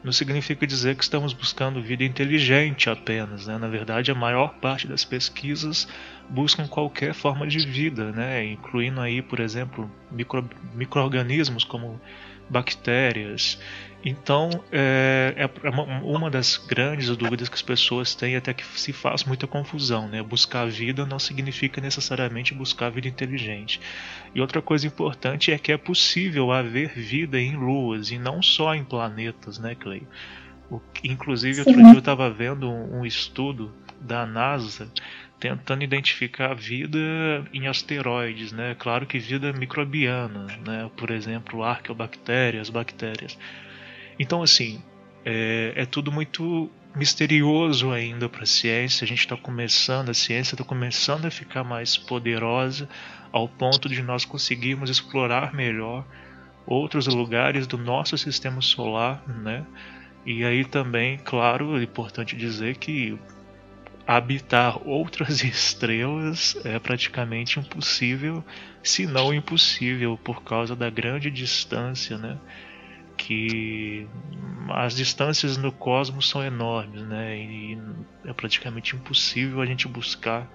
não 0.04 0.12
significa 0.12 0.68
dizer 0.68 0.96
que 0.96 1.04
estamos 1.04 1.32
buscando 1.34 1.82
vida 1.82 2.04
inteligente 2.04 2.90
apenas. 2.90 3.48
Né? 3.48 3.58
Na 3.58 3.68
verdade, 3.68 4.12
a 4.12 4.16
maior 4.16 4.56
parte 4.56 4.88
das 4.88 5.06
pesquisas 5.06 5.88
buscam 6.30 6.68
qualquer 6.68 7.14
forma 7.14 7.48
de 7.48 7.66
vida, 7.66 8.12
né? 8.12 8.46
incluindo 8.46 9.00
aí, 9.00 9.22
por 9.22 9.40
exemplo, 9.40 9.90
micro, 10.12 10.48
micro-organismos 10.74 11.64
como 11.64 12.02
bactérias. 12.50 13.58
Então, 14.06 14.50
é, 14.70 15.34
é, 15.38 15.70
uma 16.04 16.30
das 16.30 16.58
grandes 16.58 17.16
dúvidas 17.16 17.48
que 17.48 17.56
as 17.56 17.62
pessoas 17.62 18.14
têm, 18.14 18.36
até 18.36 18.54
que 18.54 18.66
se 18.78 18.92
faz 18.92 19.24
muita 19.24 19.48
confusão, 19.48 20.10
né? 20.10 20.22
Buscar 20.22 20.68
vida 20.68 21.06
não 21.06 21.18
significa 21.18 21.80
necessariamente 21.80 22.54
buscar 22.54 22.90
vida 22.90 23.08
inteligente. 23.08 23.80
E 24.36 24.42
outra 24.42 24.62
coisa 24.62 24.86
importante 24.86 25.54
é 25.54 25.58
que 25.58 25.72
é 25.72 25.78
possível 25.78 26.52
haver 26.52 26.90
vida 26.90 27.40
em 27.40 27.56
luas 27.56 28.12
e 28.12 28.18
não 28.18 28.42
só 28.42 28.76
em 28.76 28.84
planetas, 28.84 29.58
né, 29.58 29.74
Clay? 29.74 30.04
O, 30.70 30.82
inclusive, 31.02 31.62
outro 31.62 31.82
dia 31.82 31.94
eu 31.94 32.00
estava 32.00 32.30
vendo 32.30 32.70
um, 32.70 33.00
um 33.00 33.06
estudo 33.06 33.74
da 34.02 34.26
NASA 34.26 34.92
tentando 35.40 35.84
identificar 35.84 36.54
vida 36.54 36.98
em 37.54 37.68
asteroides, 37.68 38.52
né? 38.52 38.76
Claro 38.78 39.06
que 39.06 39.18
vida 39.18 39.54
microbiana, 39.54 40.48
né? 40.66 40.90
Por 40.98 41.10
exemplo, 41.10 41.64
arqueobactérias, 41.64 42.70
bactérias. 42.70 43.38
Então, 44.20 44.43
assim, 44.43 44.82
é, 45.25 45.74
é 45.75 45.86
tudo 45.86 46.12
muito 46.12 46.70
misterioso 46.96 47.91
ainda 47.91 48.29
para 48.29 48.43
a 48.43 48.48
ciência. 48.48 49.05
A 49.05 49.08
gente 49.08 49.20
está 49.20 49.36
começando, 49.36 50.10
a 50.10 50.13
ciência 50.13 50.55
está 50.55 50.63
começando 50.63 51.25
a 51.25 51.32
ficar 51.32 51.63
mais 51.63 51.98
poderosa 51.98 52.88
ao 53.32 53.48
ponto 53.48 53.89
de 53.89 54.01
nós 54.01 54.25
conseguirmos 54.25 54.89
explorar 54.89 55.53
melhor 55.53 56.05
outros 56.65 57.08
lugares 57.08 57.67
do 57.67 57.77
nosso 57.77 58.17
sistema 58.17 58.62
solar, 58.62 59.24
né? 59.27 59.65
E 60.25 60.46
aí 60.46 60.63
também, 60.63 61.17
claro, 61.17 61.77
é 61.77 61.84
importante 61.84 62.36
dizer 62.36 62.77
que 62.77 63.17
habitar 64.08 64.88
outras 64.88 65.43
estrelas 65.43 66.55
é 66.63 66.79
praticamente 66.79 67.60
impossível, 67.60 68.43
se 68.82 69.05
não 69.05 69.34
impossível, 69.34 70.17
por 70.17 70.43
causa 70.43 70.75
da 70.75 70.89
grande 70.89 71.29
distância, 71.29 72.17
né? 72.17 72.38
Que 73.25 74.06
as 74.70 74.96
distâncias 74.96 75.56
no 75.56 75.72
cosmos 75.72 76.27
são 76.27 76.44
enormes, 76.44 77.01
né? 77.03 77.38
E 77.38 77.77
é 78.25 78.34
praticamente 78.34 78.98
impossível 78.98 79.62
a 79.62 79.65
gente 79.65 79.88
buscar, 79.88 80.46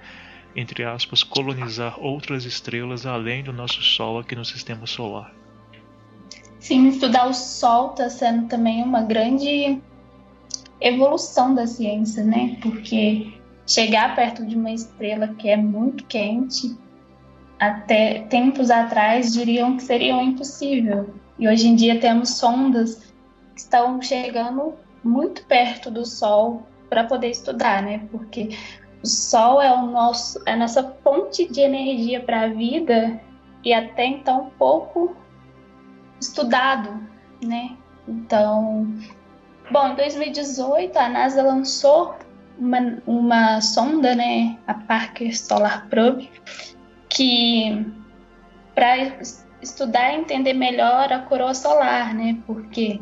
entre 0.54 0.84
aspas, 0.84 1.22
colonizar 1.22 1.98
outras 1.98 2.44
estrelas 2.44 3.06
além 3.06 3.42
do 3.42 3.54
nosso 3.54 3.82
Sol 3.82 4.18
aqui 4.18 4.37
no 4.37 4.44
sistema 4.44 4.87
solar. 4.87 5.32
Sim, 6.60 6.88
estudar 6.88 7.26
o 7.26 7.32
Sol 7.32 7.92
está 7.92 8.10
sendo 8.10 8.48
também 8.48 8.82
uma 8.82 9.02
grande 9.02 9.80
evolução 10.78 11.54
da 11.54 11.66
ciência, 11.66 12.22
né? 12.22 12.58
Porque 12.60 13.32
chegar 13.66 14.14
perto 14.14 14.44
de 14.44 14.56
uma 14.56 14.72
estrela 14.72 15.28
que 15.28 15.48
é 15.48 15.56
muito 15.56 16.04
quente, 16.04 16.76
até 17.58 18.20
tempos 18.25 18.70
atrás 18.70 19.32
diriam 19.32 19.75
que 19.76 19.82
seria 19.82 20.22
impossível. 20.22 21.14
E 21.38 21.49
hoje 21.49 21.68
em 21.68 21.76
dia 21.76 22.00
temos 22.00 22.37
sondas 22.37 22.97
que 23.54 23.61
estão 23.61 24.00
chegando 24.02 24.75
muito 25.04 25.45
perto 25.47 25.90
do 25.90 26.04
Sol 26.04 26.66
para 26.88 27.04
poder 27.04 27.30
estudar, 27.30 27.83
né? 27.83 28.07
Porque 28.11 28.57
o 29.02 29.07
Sol 29.07 29.62
é 29.62 29.73
o 29.73 29.87
nosso, 29.87 30.40
é 30.47 30.52
a 30.52 30.57
nossa 30.57 30.83
fonte 31.04 31.47
de 31.50 31.61
energia 31.61 32.21
para 32.21 32.42
a 32.42 32.49
vida 32.49 33.21
e 33.64 33.73
até 33.73 34.04
então 34.07 34.50
pouco 34.59 35.16
estudado, 36.21 37.00
né? 37.45 37.76
Então, 38.07 38.92
bom, 39.71 39.88
em 39.88 39.95
2018 39.95 40.99
a 40.99 41.09
NASA 41.09 41.42
lançou 41.42 42.16
uma, 42.59 42.99
uma 43.07 43.61
sonda, 43.61 44.14
né, 44.14 44.59
a 44.66 44.75
Parker 44.75 45.37
Solar 45.37 45.87
Probe, 45.88 46.30
que 47.09 47.87
para 48.75 48.97
estudar 49.62 50.12
e 50.12 50.20
entender 50.20 50.52
melhor 50.52 51.12
a 51.12 51.20
coroa 51.20 51.54
solar, 51.54 52.14
né, 52.14 52.38
porque 52.46 53.00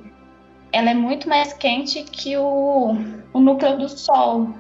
ela 0.73 0.91
é 0.91 0.95
muito 0.95 1.29
mais 1.29 1.53
quente 1.53 2.03
que 2.03 2.37
o, 2.37 2.97
o 3.33 3.41
núcleo 3.41 3.79
do 3.79 3.89
Sol. 3.89 4.51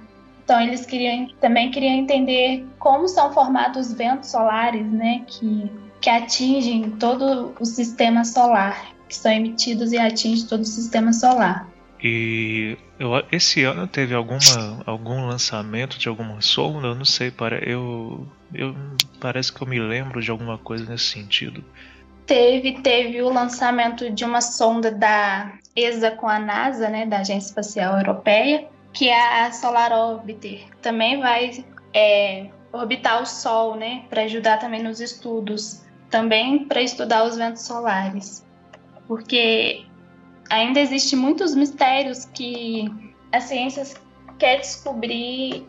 Então 0.45 0.61
eles 0.61 0.87
queriam 0.87 1.27
também 1.41 1.71
queriam 1.71 1.95
entender 1.95 2.67
como 2.79 3.09
são 3.09 3.33
formados 3.33 3.89
os 3.89 3.93
ventos 3.93 4.31
solares, 4.31 4.87
né, 4.87 5.25
que 5.27 5.71
que 6.01 6.11
atingem 6.11 6.91
todo 6.93 7.55
o 7.59 7.65
sistema 7.65 8.25
solar, 8.25 8.93
que 9.09 9.17
são 9.17 9.33
emitidos 9.33 9.93
e 9.93 9.99
atingem 9.99 10.47
todo 10.47 10.61
o 10.61 10.65
sistema 10.65 11.13
solar. 11.13 11.69
E 12.03 12.77
eu, 12.99 13.11
esse 13.33 13.65
ano 13.65 13.87
teve 13.87 14.15
alguma, 14.15 14.39
algum 14.85 15.27
lançamento 15.27 15.99
de 15.99 16.09
alguma 16.09 16.41
sonda? 16.41 16.89
Eu 16.89 16.95
não 16.95 17.05
sei, 17.05 17.31
para 17.31 17.59
eu, 17.59 18.27
eu 18.53 18.75
parece 19.21 19.53
que 19.53 19.63
eu 19.63 19.67
me 19.67 19.81
lembro 19.81 20.21
de 20.21 20.31
alguma 20.31 20.59
coisa 20.59 20.85
nesse 20.91 21.05
sentido. 21.05 21.65
Teve, 22.27 22.81
teve 22.83 23.23
o 23.23 23.33
lançamento 23.33 24.11
de 24.11 24.25
uma 24.25 24.41
sonda 24.41 24.91
da 24.91 25.53
ESA 25.75 26.11
com 26.11 26.29
a 26.29 26.39
NASA, 26.39 26.89
né, 26.89 27.07
da 27.07 27.19
Agência 27.19 27.49
Espacial 27.49 27.97
Europeia, 27.99 28.67
que 28.93 29.09
é 29.09 29.47
a 29.47 29.53
Solar 29.53 29.93
Orbiter. 29.93 30.67
Também 30.83 31.21
vai 31.21 31.65
é, 31.95 32.47
orbitar 32.73 33.23
o 33.23 33.27
Sol, 33.27 33.77
né, 33.77 34.05
para 34.11 34.23
ajudar 34.23 34.59
também 34.59 34.83
nos 34.83 35.01
estudos 35.01 35.87
também 36.11 36.65
para 36.65 36.81
estudar 36.83 37.25
os 37.25 37.37
ventos 37.37 37.63
solares, 37.63 38.47
porque 39.09 39.86
ainda 40.51 40.81
existem 40.81 41.19
muitos 41.19 41.55
mistérios 41.55 42.25
que 42.27 42.91
a 43.33 43.41
ciência 43.41 43.85
quer 44.39 44.59
descobrir 44.59 45.67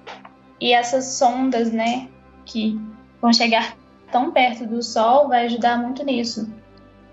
e 0.60 0.74
essas 0.74 1.06
sondas, 1.06 1.72
né, 1.72 2.08
que 2.46 2.80
vão 3.22 3.32
chegar 3.32 3.76
tão 4.12 4.32
perto 4.32 4.66
do 4.66 4.82
Sol, 4.82 5.28
vai 5.28 5.46
ajudar 5.46 5.78
muito 5.78 6.04
nisso. 6.04 6.50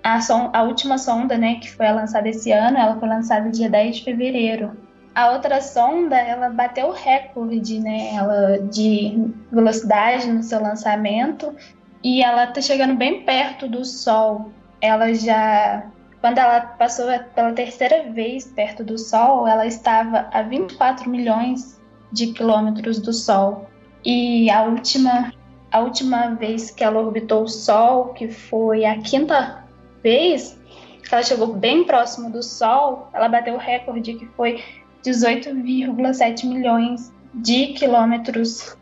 A, 0.02 0.20
son 0.20 0.50
a 0.52 0.62
última 0.62 0.98
sonda, 0.98 1.36
né, 1.36 1.56
que 1.56 1.70
foi 1.70 1.90
lançada 1.90 2.28
esse 2.28 2.52
ano, 2.52 2.76
ela 2.76 2.98
foi 2.98 3.08
lançada 3.08 3.50
dia 3.50 3.68
10 3.68 3.96
de 3.96 4.04
fevereiro. 4.04 4.76
A 5.14 5.30
outra 5.30 5.60
sonda, 5.60 6.16
ela 6.16 6.50
bateu 6.50 6.88
o 6.88 6.92
recorde, 6.92 7.78
né, 7.78 8.14
ela 8.14 8.58
de 8.58 9.32
velocidade 9.50 10.26
no 10.30 10.42
seu 10.42 10.60
lançamento 10.60 11.54
e 12.02 12.22
ela 12.22 12.46
tá 12.48 12.60
chegando 12.60 12.94
bem 12.94 13.22
perto 13.22 13.66
do 13.66 13.84
Sol. 13.84 14.50
Ela 14.80 15.14
já. 15.14 15.86
Quando 16.24 16.38
ela 16.38 16.58
passou 16.58 17.04
pela 17.34 17.52
terceira 17.52 18.10
vez 18.10 18.46
perto 18.46 18.82
do 18.82 18.96
Sol, 18.96 19.46
ela 19.46 19.66
estava 19.66 20.26
a 20.32 20.40
24 20.40 21.06
milhões 21.10 21.78
de 22.10 22.28
quilômetros 22.28 22.98
do 22.98 23.12
Sol. 23.12 23.68
E 24.02 24.48
a 24.50 24.62
última, 24.62 25.34
a 25.70 25.80
última 25.80 26.28
vez 26.28 26.70
que 26.70 26.82
ela 26.82 26.98
orbitou 26.98 27.42
o 27.42 27.48
Sol, 27.48 28.14
que 28.14 28.26
foi 28.26 28.86
a 28.86 28.98
quinta 29.02 29.66
vez, 30.02 30.58
que 31.06 31.14
ela 31.14 31.22
chegou 31.22 31.48
bem 31.48 31.84
próximo 31.84 32.30
do 32.30 32.42
Sol, 32.42 33.10
ela 33.12 33.28
bateu 33.28 33.56
o 33.56 33.58
recorde 33.58 34.14
que 34.14 34.24
foi 34.28 34.64
18,7 35.04 36.46
milhões 36.46 37.12
de 37.34 37.74
quilômetros. 37.74 38.78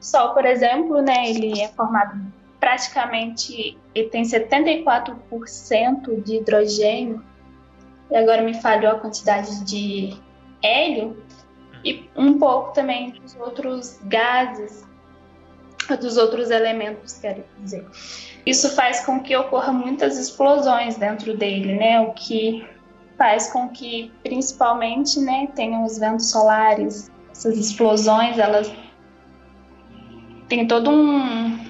O 0.00 0.02
Sol, 0.02 0.32
por 0.32 0.46
exemplo, 0.46 1.02
né, 1.02 1.28
ele 1.28 1.60
é 1.60 1.68
formado 1.68 2.18
praticamente 2.66 3.78
ele 3.94 4.08
tem 4.08 4.24
74% 4.24 6.20
de 6.24 6.38
hidrogênio, 6.38 7.22
e 8.10 8.16
agora 8.16 8.42
me 8.42 8.54
falhou 8.60 8.90
a 8.90 8.98
quantidade 8.98 9.64
de 9.64 10.16
hélio, 10.60 11.16
e 11.84 12.10
um 12.16 12.40
pouco 12.40 12.72
também 12.72 13.12
dos 13.12 13.36
outros 13.36 14.00
gases, 14.06 14.84
dos 16.00 16.16
outros 16.16 16.50
elementos, 16.50 17.12
quero 17.20 17.44
dizer. 17.60 17.86
Isso 18.44 18.74
faz 18.74 19.06
com 19.06 19.20
que 19.20 19.36
ocorra 19.36 19.72
muitas 19.72 20.18
explosões 20.18 20.96
dentro 20.96 21.36
dele, 21.36 21.76
né? 21.76 22.00
O 22.00 22.14
que 22.14 22.66
faz 23.16 23.48
com 23.52 23.68
que, 23.68 24.10
principalmente, 24.24 25.20
né, 25.20 25.48
tenham 25.54 25.84
os 25.84 25.98
ventos 25.98 26.32
solares. 26.32 27.12
Essas 27.30 27.56
explosões, 27.56 28.40
elas 28.40 28.72
têm 30.48 30.66
todo 30.66 30.90
um, 30.90 31.65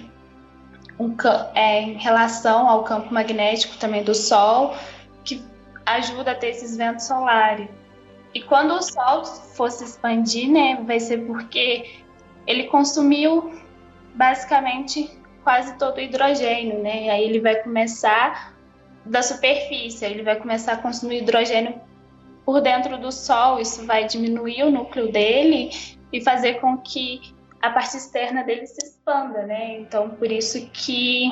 um, 0.98 1.14
é, 1.54 1.82
em 1.82 1.94
relação 1.94 2.68
ao 2.68 2.84
campo 2.84 3.12
magnético 3.12 3.76
também 3.76 4.02
do 4.02 4.14
Sol, 4.14 4.74
que 5.24 5.42
ajuda 5.84 6.32
a 6.32 6.34
ter 6.34 6.48
esses 6.48 6.76
ventos 6.76 7.06
solares. 7.06 7.68
E 8.34 8.42
quando 8.42 8.72
o 8.72 8.82
Sol 8.82 9.24
fosse 9.24 9.84
expandir, 9.84 10.50
né, 10.50 10.82
vai 10.84 11.00
ser 11.00 11.26
porque 11.26 12.02
ele 12.46 12.64
consumiu 12.64 13.52
basicamente 14.14 15.10
quase 15.42 15.78
todo 15.78 15.98
o 15.98 16.00
hidrogênio, 16.00 16.82
né? 16.82 17.10
Aí 17.10 17.22
ele 17.22 17.40
vai 17.40 17.56
começar 17.56 18.54
da 19.04 19.22
superfície, 19.22 20.04
ele 20.04 20.22
vai 20.22 20.36
começar 20.36 20.72
a 20.72 20.76
consumir 20.76 21.22
hidrogênio 21.22 21.80
por 22.44 22.60
dentro 22.60 22.98
do 22.98 23.12
Sol, 23.12 23.60
isso 23.60 23.86
vai 23.86 24.06
diminuir 24.06 24.64
o 24.64 24.70
núcleo 24.70 25.10
dele 25.10 25.70
e 26.12 26.20
fazer 26.20 26.54
com 26.60 26.76
que 26.78 27.20
a 27.66 27.70
parte 27.70 27.96
externa 27.96 28.42
dele 28.44 28.66
se 28.66 28.84
expanda, 28.84 29.44
né? 29.46 29.78
Então, 29.80 30.10
por 30.10 30.30
isso 30.30 30.68
que 30.72 31.30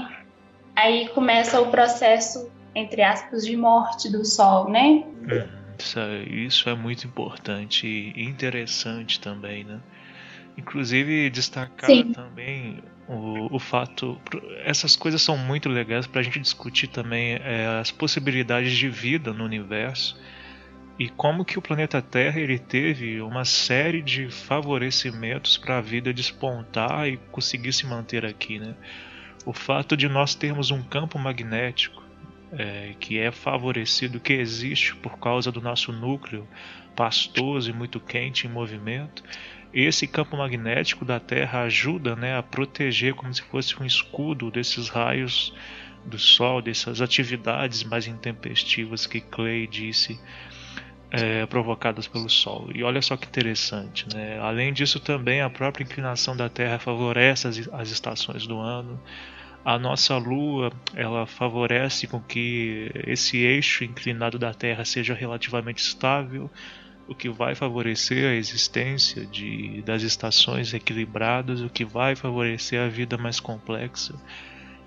aí 0.76 1.08
começa 1.08 1.60
o 1.60 1.70
processo, 1.70 2.50
entre 2.74 3.02
aspas, 3.02 3.44
de 3.44 3.56
morte 3.56 4.10
do 4.10 4.24
Sol, 4.24 4.70
né? 4.70 5.04
É, 5.28 5.48
isso, 5.78 5.98
é, 5.98 6.22
isso 6.22 6.68
é 6.68 6.74
muito 6.74 7.06
importante 7.06 7.86
e 7.86 8.24
interessante 8.24 9.20
também, 9.20 9.64
né? 9.64 9.80
Inclusive 10.56 11.30
destacar 11.30 11.90
Sim. 11.90 12.12
também 12.12 12.82
O, 13.06 13.56
o 13.56 13.58
fato. 13.58 14.18
Essas 14.64 14.96
coisas 14.96 15.20
são 15.20 15.36
muito 15.36 15.68
legais 15.68 16.06
para 16.06 16.20
a 16.20 16.24
gente 16.24 16.40
discutir 16.40 16.88
também 16.88 17.34
é, 17.34 17.78
as 17.78 17.90
possibilidades 17.90 18.72
de 18.72 18.88
vida 18.88 19.30
no 19.30 19.44
universo 19.44 20.16
e 20.98 21.08
como 21.08 21.44
que 21.44 21.58
o 21.58 21.62
planeta 21.62 22.00
Terra 22.00 22.40
ele 22.40 22.58
teve 22.58 23.20
uma 23.20 23.44
série 23.44 24.00
de 24.00 24.30
favorecimentos 24.30 25.56
para 25.56 25.78
a 25.78 25.80
vida 25.80 26.12
despontar 26.12 27.08
e 27.08 27.16
conseguir 27.32 27.72
se 27.72 27.86
manter 27.86 28.24
aqui, 28.24 28.58
né? 28.58 28.74
O 29.44 29.52
fato 29.52 29.96
de 29.96 30.08
nós 30.08 30.34
termos 30.34 30.70
um 30.70 30.82
campo 30.82 31.18
magnético 31.18 32.02
é, 32.52 32.94
que 33.00 33.18
é 33.18 33.30
favorecido, 33.32 34.20
que 34.20 34.32
existe 34.32 34.94
por 34.96 35.18
causa 35.18 35.50
do 35.50 35.60
nosso 35.60 35.92
núcleo 35.92 36.48
pastoso 36.94 37.68
e 37.68 37.72
muito 37.72 37.98
quente 37.98 38.46
em 38.46 38.50
movimento, 38.50 39.24
esse 39.72 40.06
campo 40.06 40.36
magnético 40.36 41.04
da 41.04 41.18
Terra 41.18 41.62
ajuda 41.62 42.14
né, 42.14 42.38
a 42.38 42.42
proteger 42.42 43.14
como 43.14 43.34
se 43.34 43.42
fosse 43.42 43.80
um 43.82 43.84
escudo 43.84 44.48
desses 44.50 44.88
raios 44.88 45.52
do 46.04 46.18
Sol, 46.18 46.62
dessas 46.62 47.00
atividades 47.00 47.82
mais 47.82 48.06
intempestivas 48.06 49.04
que 49.06 49.20
Clay 49.20 49.66
disse 49.66 50.20
é, 51.10 51.46
provocadas 51.46 52.06
pelo 52.06 52.28
Sol. 52.28 52.70
E 52.74 52.82
olha 52.82 53.00
só 53.00 53.16
que 53.16 53.26
interessante, 53.26 54.06
né? 54.14 54.38
Além 54.40 54.72
disso, 54.72 54.98
também 54.98 55.40
a 55.40 55.50
própria 55.50 55.84
inclinação 55.84 56.36
da 56.36 56.48
Terra 56.48 56.78
favorece 56.78 57.46
as, 57.46 57.68
as 57.72 57.90
estações 57.90 58.46
do 58.46 58.58
ano. 58.58 59.00
A 59.64 59.78
nossa 59.78 60.16
Lua, 60.18 60.70
ela 60.94 61.26
favorece 61.26 62.06
com 62.06 62.20
que 62.20 62.90
esse 63.06 63.38
eixo 63.38 63.82
inclinado 63.84 64.38
da 64.38 64.52
Terra 64.52 64.84
seja 64.84 65.14
relativamente 65.14 65.78
estável, 65.78 66.50
o 67.08 67.14
que 67.14 67.28
vai 67.28 67.54
favorecer 67.54 68.30
a 68.30 68.34
existência 68.34 69.24
de, 69.24 69.82
das 69.82 70.02
estações 70.02 70.72
equilibradas, 70.74 71.60
o 71.60 71.70
que 71.70 71.84
vai 71.84 72.14
favorecer 72.14 72.80
a 72.80 72.88
vida 72.88 73.16
mais 73.16 73.40
complexa. 73.40 74.14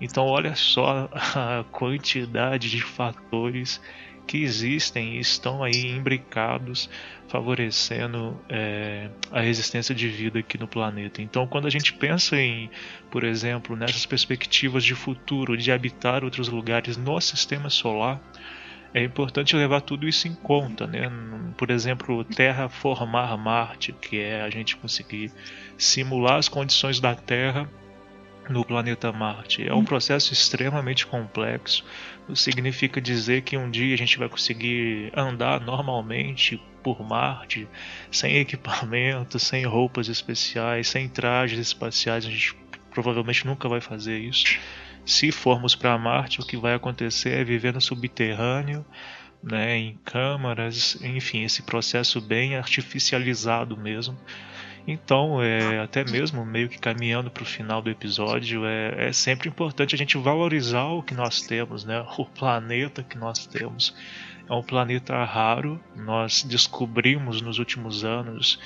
Então, 0.00 0.26
olha 0.26 0.54
só 0.54 1.08
a 1.12 1.64
quantidade 1.70 2.70
de 2.70 2.80
fatores 2.80 3.80
que 4.28 4.42
existem 4.44 5.16
e 5.16 5.20
estão 5.20 5.64
aí 5.64 5.90
imbricados, 5.90 6.88
favorecendo 7.28 8.38
é, 8.48 9.08
a 9.32 9.44
existência 9.44 9.94
de 9.94 10.06
vida 10.06 10.38
aqui 10.38 10.58
no 10.58 10.68
planeta. 10.68 11.22
Então, 11.22 11.46
quando 11.46 11.66
a 11.66 11.70
gente 11.70 11.94
pensa 11.94 12.36
em, 12.36 12.70
por 13.10 13.24
exemplo, 13.24 13.74
nessas 13.74 14.04
perspectivas 14.04 14.84
de 14.84 14.94
futuro, 14.94 15.56
de 15.56 15.72
habitar 15.72 16.22
outros 16.22 16.48
lugares 16.48 16.98
no 16.98 17.18
sistema 17.22 17.70
solar, 17.70 18.20
é 18.92 19.02
importante 19.02 19.56
levar 19.56 19.80
tudo 19.80 20.06
isso 20.06 20.28
em 20.28 20.34
conta, 20.34 20.86
né? 20.86 21.10
Por 21.56 21.70
exemplo, 21.70 22.22
Terra 22.24 22.68
formar 22.68 23.36
Marte, 23.36 23.92
que 23.92 24.20
é 24.20 24.42
a 24.42 24.50
gente 24.50 24.76
conseguir 24.76 25.32
simular 25.76 26.36
as 26.36 26.48
condições 26.48 27.00
da 27.00 27.14
Terra 27.14 27.68
no 28.48 28.64
planeta 28.64 29.12
Marte. 29.12 29.66
É 29.66 29.74
um 29.74 29.84
processo 29.84 30.32
extremamente 30.32 31.06
complexo. 31.06 31.84
Significa 32.34 33.00
dizer 33.00 33.42
que 33.42 33.56
um 33.56 33.70
dia 33.70 33.94
a 33.94 33.98
gente 33.98 34.18
vai 34.18 34.28
conseguir 34.28 35.12
andar 35.16 35.60
normalmente 35.60 36.60
por 36.82 37.02
Marte, 37.02 37.68
sem 38.10 38.36
equipamento, 38.36 39.38
sem 39.40 39.64
roupas 39.64 40.08
especiais, 40.08 40.88
sem 40.88 41.08
trajes 41.08 41.58
espaciais. 41.58 42.26
A 42.26 42.30
gente 42.30 42.54
provavelmente 42.90 43.46
nunca 43.46 43.68
vai 43.68 43.80
fazer 43.80 44.18
isso. 44.18 44.58
Se 45.04 45.32
formos 45.32 45.74
para 45.74 45.96
Marte, 45.96 46.40
o 46.40 46.46
que 46.46 46.56
vai 46.56 46.74
acontecer 46.74 47.30
é 47.30 47.44
viver 47.44 47.72
no 47.72 47.80
subterrâneo, 47.80 48.84
né, 49.42 49.76
em 49.76 49.98
câmaras, 50.04 50.98
enfim, 51.02 51.44
esse 51.44 51.62
processo 51.62 52.20
bem 52.20 52.56
artificializado 52.56 53.76
mesmo 53.76 54.18
então, 54.90 55.42
é, 55.42 55.80
até 55.80 56.02
mesmo 56.02 56.46
meio 56.46 56.66
que 56.66 56.78
caminhando 56.78 57.30
para 57.30 57.42
o 57.42 57.46
final 57.46 57.82
do 57.82 57.90
episódio, 57.90 58.64
é, 58.64 59.08
é, 59.08 59.12
sempre 59.12 59.46
importante 59.46 59.94
a 59.94 59.98
gente 59.98 60.16
valorizar 60.16 60.86
o 60.86 61.02
que 61.02 61.12
nós 61.12 61.42
temos, 61.42 61.84
né? 61.84 62.02
O 62.16 62.24
planeta 62.24 63.02
que 63.02 63.18
nós 63.18 63.46
temos. 63.46 63.94
É 64.48 64.54
um 64.54 64.62
planeta 64.62 65.22
raro. 65.24 65.78
Nós 65.94 66.42
descobrimos 66.42 67.42
nos 67.42 67.58
últimos 67.58 68.02
anos 68.02 68.58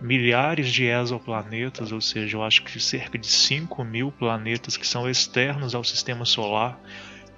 milhares 0.00 0.72
de 0.72 0.86
exoplanetas, 0.86 1.92
ou 1.92 2.00
seja, 2.00 2.38
eu 2.38 2.42
acho 2.42 2.62
que 2.62 2.80
cerca 2.80 3.18
de 3.18 3.26
5 3.26 3.84
mil 3.84 4.10
planetas 4.10 4.78
que 4.78 4.86
são 4.86 5.06
externos 5.06 5.74
ao 5.74 5.84
sistema 5.84 6.24
solar, 6.24 6.80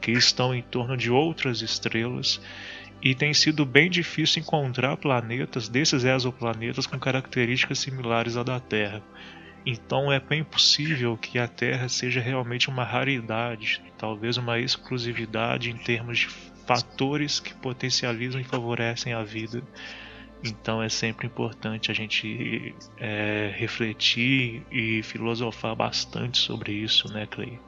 que 0.01 0.13
estão 0.13 0.55
em 0.55 0.63
torno 0.63 0.97
de 0.97 1.11
outras 1.11 1.61
estrelas 1.61 2.41
e 3.03 3.15
tem 3.15 3.33
sido 3.35 3.65
bem 3.65 3.91
difícil 3.91 4.43
encontrar 4.43 4.97
planetas 4.97 5.69
desses 5.69 6.05
exoplanetas 6.05 6.87
com 6.87 6.99
características 6.99 7.79
similares 7.79 8.37
à 8.37 8.43
da 8.43 8.59
Terra. 8.59 9.03
Então 9.65 10.13
é 10.13 10.21
bem 10.21 10.45
possível 10.45 11.17
que 11.17 11.39
a 11.39 11.49
Terra 11.49 11.89
seja 11.89 12.21
realmente 12.21 12.69
uma 12.69 12.85
raridade, 12.85 13.83
talvez 13.99 14.37
uma 14.37 14.59
exclusividade 14.61 15.71
em 15.71 15.77
termos 15.77 16.21
de 16.21 16.29
fatores 16.29 17.41
que 17.41 17.53
potencializam 17.55 18.41
e 18.41 18.45
favorecem 18.45 19.13
a 19.13 19.23
vida. 19.23 19.63
Então 20.45 20.83
é 20.83 20.89
sempre 20.89 21.27
importante 21.27 21.91
a 21.91 21.95
gente 21.95 22.75
é, 22.99 23.53
refletir 23.57 24.63
e 24.71 25.03
filosofar 25.03 25.75
bastante 25.75 26.39
sobre 26.39 26.73
isso, 26.73 27.13
né, 27.13 27.27
Clay? 27.27 27.59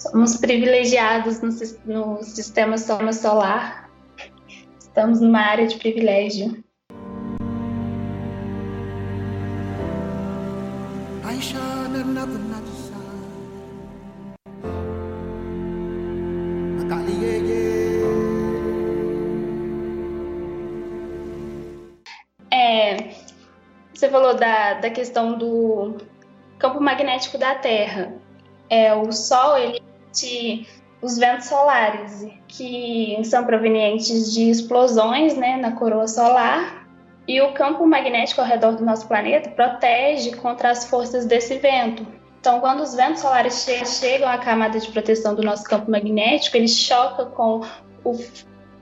Somos 0.00 0.34
privilegiados 0.38 1.42
no, 1.42 1.50
no 1.84 2.24
sistema 2.24 2.78
solar. 3.12 3.90
Estamos 4.78 5.20
numa 5.20 5.40
área 5.40 5.66
de 5.66 5.76
privilégio. 5.76 6.64
É, 22.50 22.96
você 23.92 24.08
falou 24.08 24.34
da, 24.34 24.80
da 24.80 24.88
questão 24.88 25.36
do 25.36 25.98
campo 26.58 26.80
magnético 26.80 27.36
da 27.36 27.54
Terra. 27.54 28.14
É, 28.70 28.94
o 28.94 29.12
Sol 29.12 29.58
ele 29.58 29.89
de 30.12 30.66
os 31.02 31.16
ventos 31.16 31.46
solares, 31.46 32.26
que 32.46 33.18
são 33.24 33.44
provenientes 33.44 34.32
de 34.32 34.50
explosões 34.50 35.34
né, 35.34 35.56
na 35.56 35.72
coroa 35.72 36.06
solar, 36.06 36.86
e 37.26 37.40
o 37.40 37.52
campo 37.52 37.86
magnético 37.86 38.40
ao 38.40 38.46
redor 38.46 38.72
do 38.72 38.84
nosso 38.84 39.06
planeta 39.06 39.50
protege 39.50 40.32
contra 40.36 40.70
as 40.70 40.86
forças 40.86 41.24
desse 41.24 41.58
vento. 41.58 42.06
Então, 42.40 42.58
quando 42.58 42.80
os 42.80 42.94
ventos 42.94 43.20
solares 43.20 43.64
che 43.64 43.84
chegam 43.84 44.28
à 44.28 44.38
camada 44.38 44.78
de 44.78 44.90
proteção 44.90 45.34
do 45.34 45.42
nosso 45.42 45.64
campo 45.64 45.90
magnético, 45.90 46.56
eles 46.56 46.76
chocam 46.76 47.30
com 47.30 47.60
o, 48.02 48.18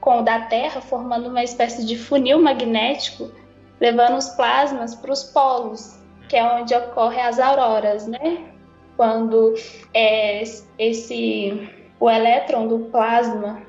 com 0.00 0.20
o 0.20 0.22
da 0.22 0.42
Terra, 0.42 0.80
formando 0.80 1.28
uma 1.28 1.42
espécie 1.42 1.84
de 1.84 1.98
funil 1.98 2.40
magnético, 2.40 3.30
levando 3.80 4.16
os 4.16 4.28
plasmas 4.30 4.94
para 4.94 5.12
os 5.12 5.24
polos, 5.24 5.98
que 6.28 6.36
é 6.36 6.44
onde 6.44 6.74
ocorrem 6.74 7.20
as 7.20 7.38
auroras, 7.38 8.06
né? 8.06 8.44
Quando 8.98 9.54
é, 9.94 10.42
esse 10.76 11.70
o 12.00 12.10
elétron 12.10 12.66
do 12.66 12.80
plasma 12.90 13.62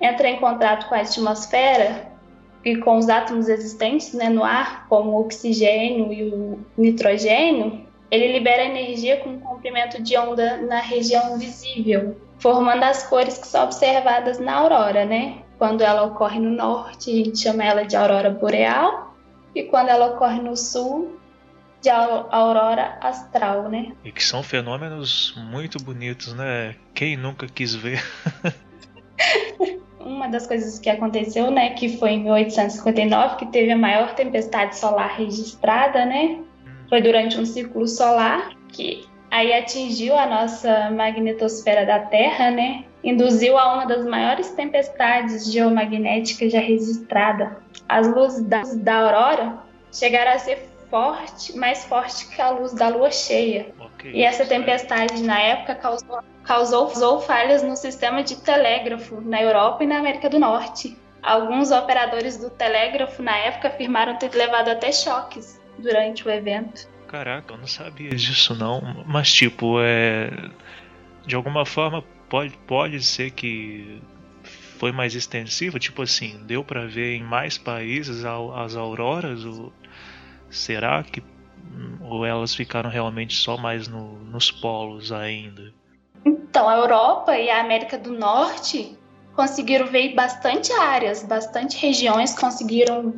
entra 0.00 0.28
em 0.28 0.40
contato 0.40 0.88
com 0.88 0.96
a 0.96 1.02
atmosfera 1.02 2.10
e 2.64 2.76
com 2.76 2.98
os 2.98 3.08
átomos 3.08 3.48
existentes 3.48 4.12
né, 4.12 4.28
no 4.28 4.42
ar, 4.42 4.88
como 4.88 5.12
o 5.12 5.20
oxigênio 5.20 6.12
e 6.12 6.28
o 6.28 6.58
nitrogênio, 6.76 7.86
ele 8.10 8.32
libera 8.32 8.64
energia 8.64 9.18
com 9.18 9.30
um 9.30 9.38
comprimento 9.38 10.02
de 10.02 10.18
onda 10.18 10.56
na 10.56 10.80
região 10.80 11.38
visível, 11.38 12.16
formando 12.40 12.82
as 12.82 13.06
cores 13.06 13.38
que 13.38 13.46
são 13.46 13.64
observadas 13.64 14.40
na 14.40 14.56
aurora, 14.56 15.04
né? 15.04 15.42
Quando 15.58 15.82
ela 15.82 16.02
ocorre 16.04 16.40
no 16.40 16.50
norte, 16.50 17.10
a 17.10 17.24
gente 17.24 17.38
chama 17.38 17.64
ela 17.64 17.84
de 17.84 17.96
aurora 17.96 18.30
boreal, 18.30 19.14
e 19.54 19.62
quando 19.62 19.88
ela 19.88 20.08
ocorre 20.08 20.40
no 20.40 20.56
sul, 20.56 21.16
de 21.86 21.90
aurora 21.90 22.98
astral, 23.00 23.68
né? 23.68 23.92
E 24.04 24.10
que 24.10 24.22
são 24.22 24.42
fenômenos 24.42 25.32
muito 25.36 25.80
bonitos, 25.80 26.34
né? 26.34 26.74
Quem 26.92 27.16
nunca 27.16 27.46
quis 27.46 27.76
ver? 27.76 28.02
Uma 30.00 30.28
das 30.28 30.48
coisas 30.48 30.80
que 30.80 30.90
aconteceu, 30.90 31.50
né, 31.50 31.70
que 31.70 31.96
foi 31.96 32.10
em 32.10 32.24
1859, 32.24 33.36
que 33.36 33.46
teve 33.46 33.70
a 33.70 33.76
maior 33.76 34.14
tempestade 34.14 34.76
solar 34.76 35.16
registrada, 35.16 36.04
né? 36.04 36.38
Hum. 36.66 36.88
Foi 36.88 37.00
durante 37.00 37.38
um 37.38 37.46
ciclo 37.46 37.86
solar 37.86 38.50
que 38.68 39.06
aí 39.30 39.52
atingiu 39.52 40.16
a 40.16 40.26
nossa 40.26 40.90
magnetosfera 40.90 41.86
da 41.86 42.00
Terra, 42.00 42.50
né? 42.50 42.84
Induziu 43.04 43.56
a 43.56 43.74
uma 43.74 43.86
das 43.86 44.04
maiores 44.04 44.50
tempestades 44.50 45.52
geomagnéticas 45.52 46.50
já 46.50 46.60
registrada. 46.60 47.58
As 47.88 48.08
luzes 48.08 48.42
da, 48.42 48.62
da 48.62 48.96
aurora 48.96 49.58
chegaram 49.92 50.32
a 50.32 50.38
ser 50.38 50.75
forte, 50.90 51.56
mais 51.56 51.84
forte 51.84 52.28
que 52.28 52.40
a 52.40 52.50
luz 52.50 52.72
da 52.72 52.88
lua 52.88 53.10
cheia. 53.10 53.74
Okay. 53.78 54.12
E 54.12 54.22
essa 54.22 54.44
tempestade 54.44 55.22
na 55.22 55.38
época 55.40 55.74
causou, 55.74 56.22
causou, 56.44 56.86
causou 56.86 57.20
falhas 57.20 57.62
no 57.62 57.76
sistema 57.76 58.22
de 58.22 58.36
telégrafo 58.36 59.20
na 59.20 59.42
Europa 59.42 59.84
e 59.84 59.86
na 59.86 59.98
América 59.98 60.28
do 60.28 60.38
Norte. 60.38 60.96
Alguns 61.22 61.70
operadores 61.70 62.36
do 62.36 62.50
telégrafo 62.50 63.22
na 63.22 63.36
época 63.36 63.68
afirmaram 63.68 64.16
ter 64.16 64.32
levado 64.34 64.68
até 64.68 64.92
choques 64.92 65.60
durante 65.78 66.26
o 66.26 66.30
evento. 66.30 66.88
Caraca, 67.08 67.54
eu 67.54 67.58
não 67.58 67.66
sabia 67.66 68.10
disso 68.10 68.54
não. 68.54 69.04
Mas 69.06 69.32
tipo, 69.32 69.78
é. 69.80 70.30
De 71.26 71.34
alguma 71.34 71.64
forma 71.66 72.04
pode, 72.28 72.56
pode 72.66 73.02
ser 73.02 73.30
que 73.32 74.00
foi 74.78 74.92
mais 74.92 75.14
extensivo, 75.14 75.78
tipo 75.78 76.02
assim, 76.02 76.40
deu 76.44 76.62
para 76.62 76.86
ver 76.86 77.16
em 77.16 77.22
mais 77.22 77.58
países 77.58 78.24
as 78.24 78.76
auroras? 78.76 79.40
Será 80.56 81.02
que 81.02 81.22
ou 82.08 82.24
elas 82.24 82.54
ficaram 82.54 82.88
realmente 82.88 83.34
só 83.34 83.56
mais 83.56 83.88
no, 83.88 84.18
nos 84.18 84.50
polos 84.50 85.12
ainda? 85.12 85.72
Então, 86.24 86.68
a 86.68 86.76
Europa 86.76 87.36
e 87.36 87.50
a 87.50 87.60
América 87.60 87.98
do 87.98 88.12
Norte 88.12 88.96
conseguiram 89.34 89.86
ver 89.86 90.14
bastante 90.14 90.72
áreas, 90.72 91.22
bastante 91.22 91.76
regiões 91.76 92.38
conseguiram 92.38 93.14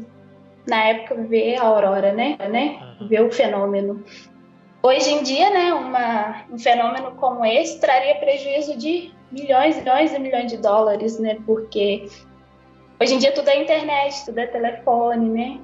na 0.67 0.85
época 0.85 1.15
ver 1.15 1.57
a 1.57 1.63
aurora, 1.63 2.13
né? 2.13 2.37
né? 2.51 2.97
Uhum. 3.01 3.09
Ver 3.09 3.23
o 3.23 3.31
fenômeno. 3.31 4.05
Hoje 4.83 5.11
em 5.11 5.23
dia, 5.23 5.51
né, 5.51 5.73
uma, 5.73 6.45
um 6.51 6.59
fenômeno 6.59 7.13
como 7.13 7.45
esse 7.45 7.81
traria 7.81 8.15
prejuízo 8.17 8.77
de 8.77 9.13
milhões, 9.31 9.77
milhões 9.77 10.13
e 10.13 10.19
milhões 10.19 10.51
de 10.51 10.57
dólares, 10.59 11.19
né? 11.19 11.39
Porque 11.45 12.09
hoje 13.01 13.15
em 13.15 13.19
dia 13.19 13.33
tudo 13.33 13.49
é 13.49 13.63
internet, 13.63 14.25
tudo 14.25 14.39
é 14.39 14.47
telefone, 14.47 15.29
né? 15.29 15.61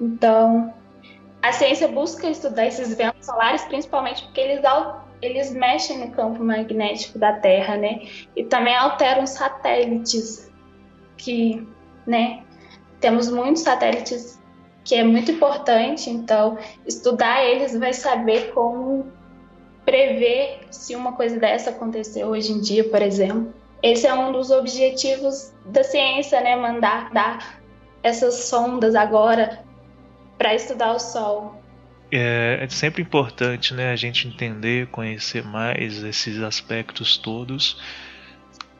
Então, 0.00 0.72
a 1.46 1.52
ciência 1.52 1.86
busca 1.86 2.28
estudar 2.28 2.66
esses 2.66 2.94
ventos 2.96 3.24
solares 3.24 3.62
principalmente 3.64 4.24
porque 4.24 4.40
eles, 4.40 4.60
eles 5.22 5.52
mexem 5.52 5.98
no 5.98 6.10
campo 6.10 6.42
magnético 6.42 7.18
da 7.18 7.34
Terra, 7.34 7.76
né? 7.76 8.00
E 8.34 8.42
também 8.42 8.74
alteram 8.74 9.26
satélites 9.26 10.50
que, 11.16 11.66
né? 12.04 12.42
Temos 13.00 13.30
muitos 13.30 13.62
satélites 13.62 14.40
que 14.84 14.96
é 14.96 15.04
muito 15.04 15.30
importante, 15.30 16.10
então 16.10 16.58
estudar 16.84 17.44
eles 17.44 17.78
vai 17.78 17.92
saber 17.92 18.52
como 18.52 19.06
prever 19.84 20.66
se 20.70 20.96
uma 20.96 21.12
coisa 21.12 21.38
dessa 21.38 21.70
aconteceu 21.70 22.28
hoje 22.28 22.52
em 22.52 22.60
dia, 22.60 22.88
por 22.88 23.00
exemplo. 23.02 23.54
Esse 23.82 24.06
é 24.06 24.14
um 24.14 24.32
dos 24.32 24.50
objetivos 24.50 25.52
da 25.66 25.84
ciência, 25.84 26.40
né? 26.40 26.56
Mandar 26.56 27.12
dar 27.12 27.60
essas 28.02 28.46
sondas 28.46 28.96
agora 28.96 29.65
para 30.38 30.54
estudar 30.54 30.92
o 30.92 30.98
Sol. 30.98 31.62
É, 32.10 32.60
é, 32.62 32.68
sempre 32.68 33.02
importante 33.02 33.74
né, 33.74 33.90
a 33.90 33.96
gente 33.96 34.28
entender, 34.28 34.86
conhecer 34.88 35.42
mais 35.44 36.02
esses 36.02 36.40
aspectos 36.40 37.16
todos. 37.16 37.80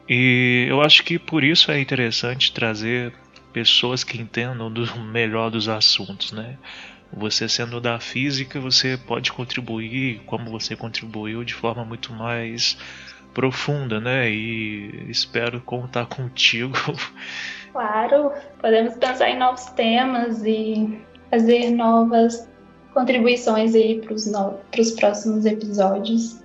E 0.07 0.65
eu 0.69 0.81
acho 0.81 1.03
que 1.03 1.19
por 1.19 1.43
isso 1.43 1.69
é 1.71 1.79
interessante 1.79 2.53
trazer 2.53 3.13
pessoas 3.51 4.03
que 4.03 4.21
entendam 4.21 4.71
do 4.71 4.85
melhor 4.99 5.49
dos 5.49 5.67
assuntos, 5.67 6.31
né? 6.31 6.57
Você 7.11 7.47
sendo 7.47 7.79
da 7.79 7.99
física, 7.99 8.59
você 8.59 8.97
pode 8.97 9.31
contribuir, 9.31 10.21
como 10.25 10.49
você 10.51 10.75
contribuiu, 10.75 11.43
de 11.43 11.53
forma 11.53 11.85
muito 11.85 12.11
mais 12.13 12.77
profunda, 13.33 13.99
né? 13.99 14.29
E 14.29 15.09
espero 15.09 15.61
contar 15.61 16.05
contigo. 16.09 16.75
Claro, 17.71 18.31
podemos 18.59 18.95
pensar 18.95 19.29
em 19.29 19.37
novos 19.37 19.65
temas 19.67 20.43
e 20.43 20.99
fazer 21.29 21.71
novas 21.71 22.47
contribuições 22.93 23.75
aí 23.75 24.01
para 24.01 24.81
os 24.81 24.91
próximos 24.91 25.45
episódios. 25.45 26.39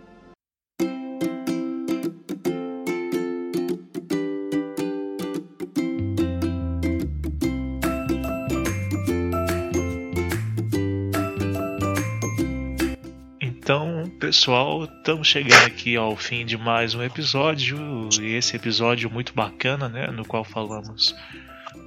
Então, 13.41 14.05
pessoal, 14.19 14.85
estamos 14.85 15.29
chegando 15.29 15.65
aqui 15.65 15.97
ao 15.97 16.17
fim 16.17 16.45
de 16.45 16.59
mais 16.59 16.95
um 16.95 17.03
episódio, 17.03 17.79
e 18.21 18.35
esse 18.35 18.57
episódio 18.57 19.09
muito 19.09 19.33
bacana, 19.33 19.89
né, 19.89 20.09
no 20.09 20.25
qual 20.27 20.45
falamos 20.45 21.15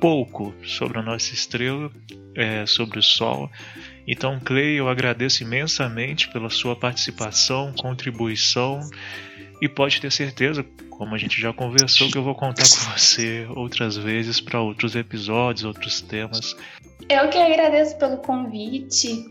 pouco 0.05 0.53
sobre 0.63 0.99
a 0.99 1.01
nossa 1.01 1.33
estrela, 1.33 1.89
é, 2.35 2.63
sobre 2.67 2.99
o 2.99 3.01
Sol. 3.01 3.49
Então, 4.07 4.39
Clay, 4.39 4.75
eu 4.75 4.87
agradeço 4.87 5.41
imensamente 5.41 6.29
pela 6.29 6.51
sua 6.51 6.75
participação, 6.75 7.73
contribuição 7.73 8.81
e 9.59 9.67
pode 9.67 9.99
ter 9.99 10.11
certeza, 10.11 10.63
como 10.91 11.15
a 11.15 11.17
gente 11.17 11.41
já 11.41 11.51
conversou, 11.51 12.11
que 12.11 12.19
eu 12.19 12.23
vou 12.23 12.35
contar 12.35 12.69
com 12.69 12.91
você 12.91 13.47
outras 13.55 13.97
vezes 13.97 14.39
para 14.39 14.61
outros 14.61 14.95
episódios, 14.95 15.65
outros 15.65 16.01
temas. 16.01 16.55
Eu 17.09 17.27
que 17.29 17.39
agradeço 17.39 17.97
pelo 17.97 18.17
convite. 18.17 19.25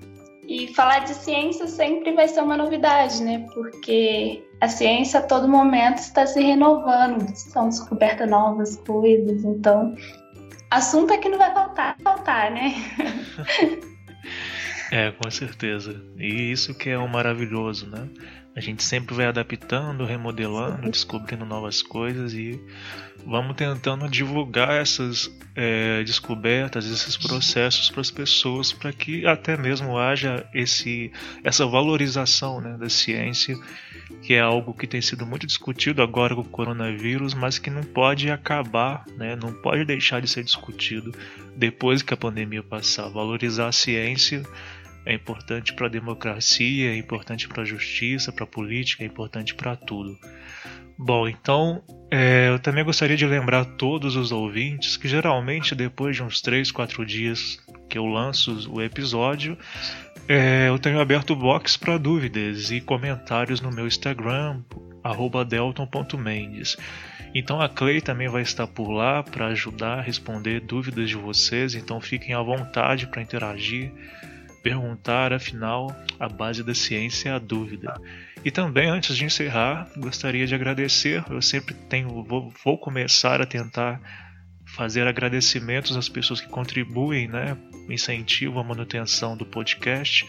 E 0.47 0.75
falar 0.75 1.05
de 1.05 1.15
ciência 1.15 1.69
sempre 1.69 2.13
vai 2.13 2.29
ser 2.29 2.43
uma 2.43 2.57
novidade, 2.57 3.23
né? 3.23 3.47
Porque 3.55 4.45
a 4.61 4.69
ciência 4.69 5.21
a 5.21 5.23
todo 5.23 5.49
momento 5.49 5.99
está 5.99 6.27
se 6.27 6.39
renovando, 6.43 7.35
são 7.35 7.71
descobertas 7.71 8.29
novas 8.29 8.77
coisas, 8.77 9.43
então 9.43 9.95
assunto 10.75 11.13
é 11.13 11.19
que 11.19 11.29
não 11.29 11.39
vai 11.39 11.53
faltar, 11.53 11.97
faltar, 12.03 12.51
né? 12.51 12.75
é, 14.91 15.13
com 15.13 15.31
certeza. 15.31 16.05
E 16.17 16.51
isso 16.51 16.75
que 16.75 16.91
é 16.91 16.99
o 16.99 17.09
maravilhoso, 17.09 17.89
né? 17.89 18.09
A 18.57 18.61
gente 18.61 18.85
sempre 18.85 19.14
vai 19.14 19.27
adaptando, 19.27 20.05
remodelando, 20.05 20.88
descobrindo 20.88 21.45
novas 21.45 21.83
coisas 21.83 22.35
e 22.35 22.61
vamos 23.27 23.57
tentando 23.57 24.09
divulgar 24.09 24.81
essas 24.81 25.29
é, 25.57 26.05
descobertas, 26.05 26.87
esses 26.87 27.17
processos 27.17 27.90
para 27.90 28.01
as 28.01 28.12
pessoas, 28.12 28.73
para 28.73 28.93
que 28.93 29.27
até 29.27 29.57
mesmo 29.57 29.99
haja 29.99 30.49
esse, 30.55 31.11
essa 31.43 31.67
valorização 31.67 32.61
né, 32.61 32.77
da 32.79 32.88
ciência, 32.88 33.57
que 34.23 34.35
é 34.35 34.40
algo 34.40 34.73
que 34.73 34.87
tem 34.87 35.01
sido 35.01 35.27
muito 35.27 35.49
discutido 35.49 36.01
agora 36.01 36.35
com 36.35 36.43
o 36.43 36.45
coronavírus, 36.45 37.35
mas 37.35 37.59
que 37.59 37.71
não 37.71 37.83
pode 37.83 38.31
acabar, 38.31 39.05
né, 39.17 39.35
não 39.35 39.53
pode 39.53 39.85
deixar 39.85 40.21
de 40.21 40.29
ser 40.29 40.45
discutido 40.45 41.12
depois 41.57 42.03
que 42.03 42.14
a 42.14 42.17
pandemia 42.17 42.62
passar. 42.62 43.09
Valorizar 43.09 43.69
a 43.69 43.73
ciência 43.73 44.45
é 45.07 45.14
importante 45.14 45.73
para 45.73 45.87
a 45.87 45.90
democracia, 45.90 46.90
é 46.90 46.97
importante 46.97 47.49
para 47.49 47.62
a 47.62 47.67
justiça, 47.67 48.33
para 48.33 48.45
a 48.45 48.47
política, 48.47 49.03
é 49.03 49.07
importante 49.07 49.55
para 49.55 49.77
tudo. 49.77 50.19
Bom, 50.97 51.29
então 51.29 51.83
é, 52.11 52.49
eu 52.49 52.59
também 52.59 52.85
gostaria 52.85 53.17
de 53.17 53.27
lembrar 53.27 53.64
todos 53.64 54.14
os 54.14 54.31
ouvintes 54.31 54.97
que 54.97 55.09
geralmente 55.09 55.75
depois 55.75 56.14
de 56.14 56.23
uns 56.23 56.40
3, 56.40 56.71
4 56.71 57.05
dias 57.05 57.59
que 57.88 57.99
eu 57.99 58.07
lanço 58.07 58.71
o 58.71 58.81
episódio, 58.81 59.59
é, 60.29 60.69
eu 60.69 60.79
tenho 60.79 61.01
aberto 61.01 61.33
o 61.33 61.37
box 61.37 61.77
para 61.77 61.99
dúvidas 61.99 62.71
e 62.71 62.81
comentários 62.81 63.61
no 63.61 63.71
meu 63.71 63.87
Instagram, 63.87 64.62
delton.mendes. 65.49 66.77
Então 67.35 67.61
a 67.61 67.69
Clay 67.69 68.01
também 68.01 68.29
vai 68.29 68.43
estar 68.43 68.67
por 68.69 68.90
lá 68.90 69.23
para 69.23 69.49
ajudar 69.49 69.99
a 69.99 70.03
responder 70.03 70.61
dúvidas 70.61 71.11
de 71.11 71.17
vocês, 71.17 71.75
então 71.75 72.01
fiquem 72.01 72.33
à 72.35 72.40
vontade 72.40 73.09
para 73.09 73.21
interagir 73.21 73.93
perguntar, 74.64 75.31
afinal, 75.31 75.94
a 76.18 76.27
base 76.27 76.64
da 76.64 76.74
ciência 76.74 77.29
é 77.29 77.33
a 77.33 77.38
dúvida. 77.38 78.00
E 78.42 78.50
também, 78.50 78.88
antes 78.88 79.14
de 79.14 79.27
encerrar, 79.27 79.90
gostaria 79.94 80.46
de 80.46 80.55
agradecer. 80.55 81.22
Eu 81.29 81.42
sempre 81.42 81.74
tenho, 81.74 82.24
vou, 82.24 82.50
vou 82.64 82.79
começar 82.79 83.42
a 83.42 83.46
tentar 83.46 84.00
fazer 84.64 85.07
agradecimentos 85.07 85.94
às 85.96 86.09
pessoas 86.09 86.40
que 86.40 86.48
contribuem, 86.48 87.29
né, 87.29 87.57
incentivam 87.90 88.61
a 88.61 88.64
manutenção 88.64 89.37
do 89.37 89.44
podcast. 89.44 90.27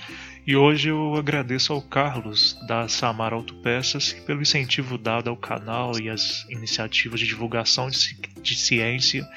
E 0.47 0.55
hoje 0.55 0.89
eu 0.89 1.15
agradeço 1.15 1.73
ao 1.73 1.81
Carlos 1.81 2.53
da 2.67 2.88
Samar 2.88 3.34
Autopeças 3.34 4.13
pelo 4.13 4.43
incentivo 4.43 4.95
dado 4.95 5.27
ao 5.27 5.36
canal 5.36 5.99
e 5.99 6.08
às 6.08 6.47
iniciativas 6.49 7.19
de 7.19 7.25
divulgação 7.25 7.89
de, 7.89 8.55
ciência 8.55 9.27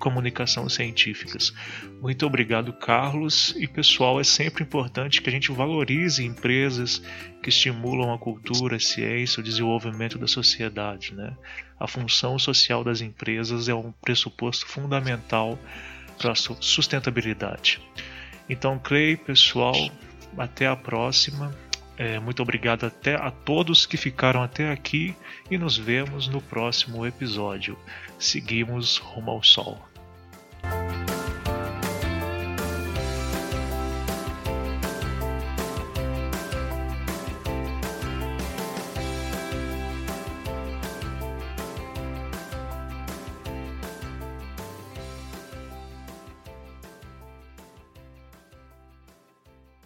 comunicação 0.00 0.68
científicas. 0.68 1.52
Muito 2.00 2.26
obrigado, 2.26 2.72
Carlos. 2.72 3.54
E 3.56 3.68
pessoal, 3.68 4.18
é 4.18 4.24
sempre 4.24 4.64
importante 4.64 5.20
que 5.22 5.28
a 5.28 5.32
gente 5.32 5.52
valorize 5.52 6.24
empresas 6.24 7.02
que 7.42 7.50
estimulam 7.50 8.12
a 8.12 8.18
cultura, 8.18 8.76
a 8.76 8.80
ciência, 8.80 9.40
o 9.40 9.44
desenvolvimento 9.44 10.18
da 10.18 10.26
sociedade. 10.26 11.14
Né? 11.14 11.36
A 11.78 11.86
função 11.86 12.38
social 12.38 12.82
das 12.82 13.00
empresas 13.00 13.68
é 13.68 13.74
um 13.74 13.92
pressuposto 13.92 14.66
fundamental 14.66 15.58
para 16.18 16.32
a 16.32 16.34
sustentabilidade. 16.34 17.80
Então, 18.48 18.80
Clay, 18.82 19.16
pessoal, 19.16 19.74
até 20.36 20.66
a 20.66 20.76
próxima. 20.76 21.54
É, 21.96 22.18
muito 22.18 22.42
obrigado 22.42 22.86
até 22.86 23.14
a 23.14 23.30
todos 23.30 23.84
que 23.84 23.96
ficaram 23.96 24.42
até 24.42 24.70
aqui 24.70 25.14
e 25.50 25.58
nos 25.58 25.76
vemos 25.76 26.28
no 26.28 26.40
próximo 26.40 27.06
episódio. 27.06 27.78
Seguimos 28.18 28.96
rumo 28.96 29.30
ao 29.30 29.42
sol. 29.42 29.89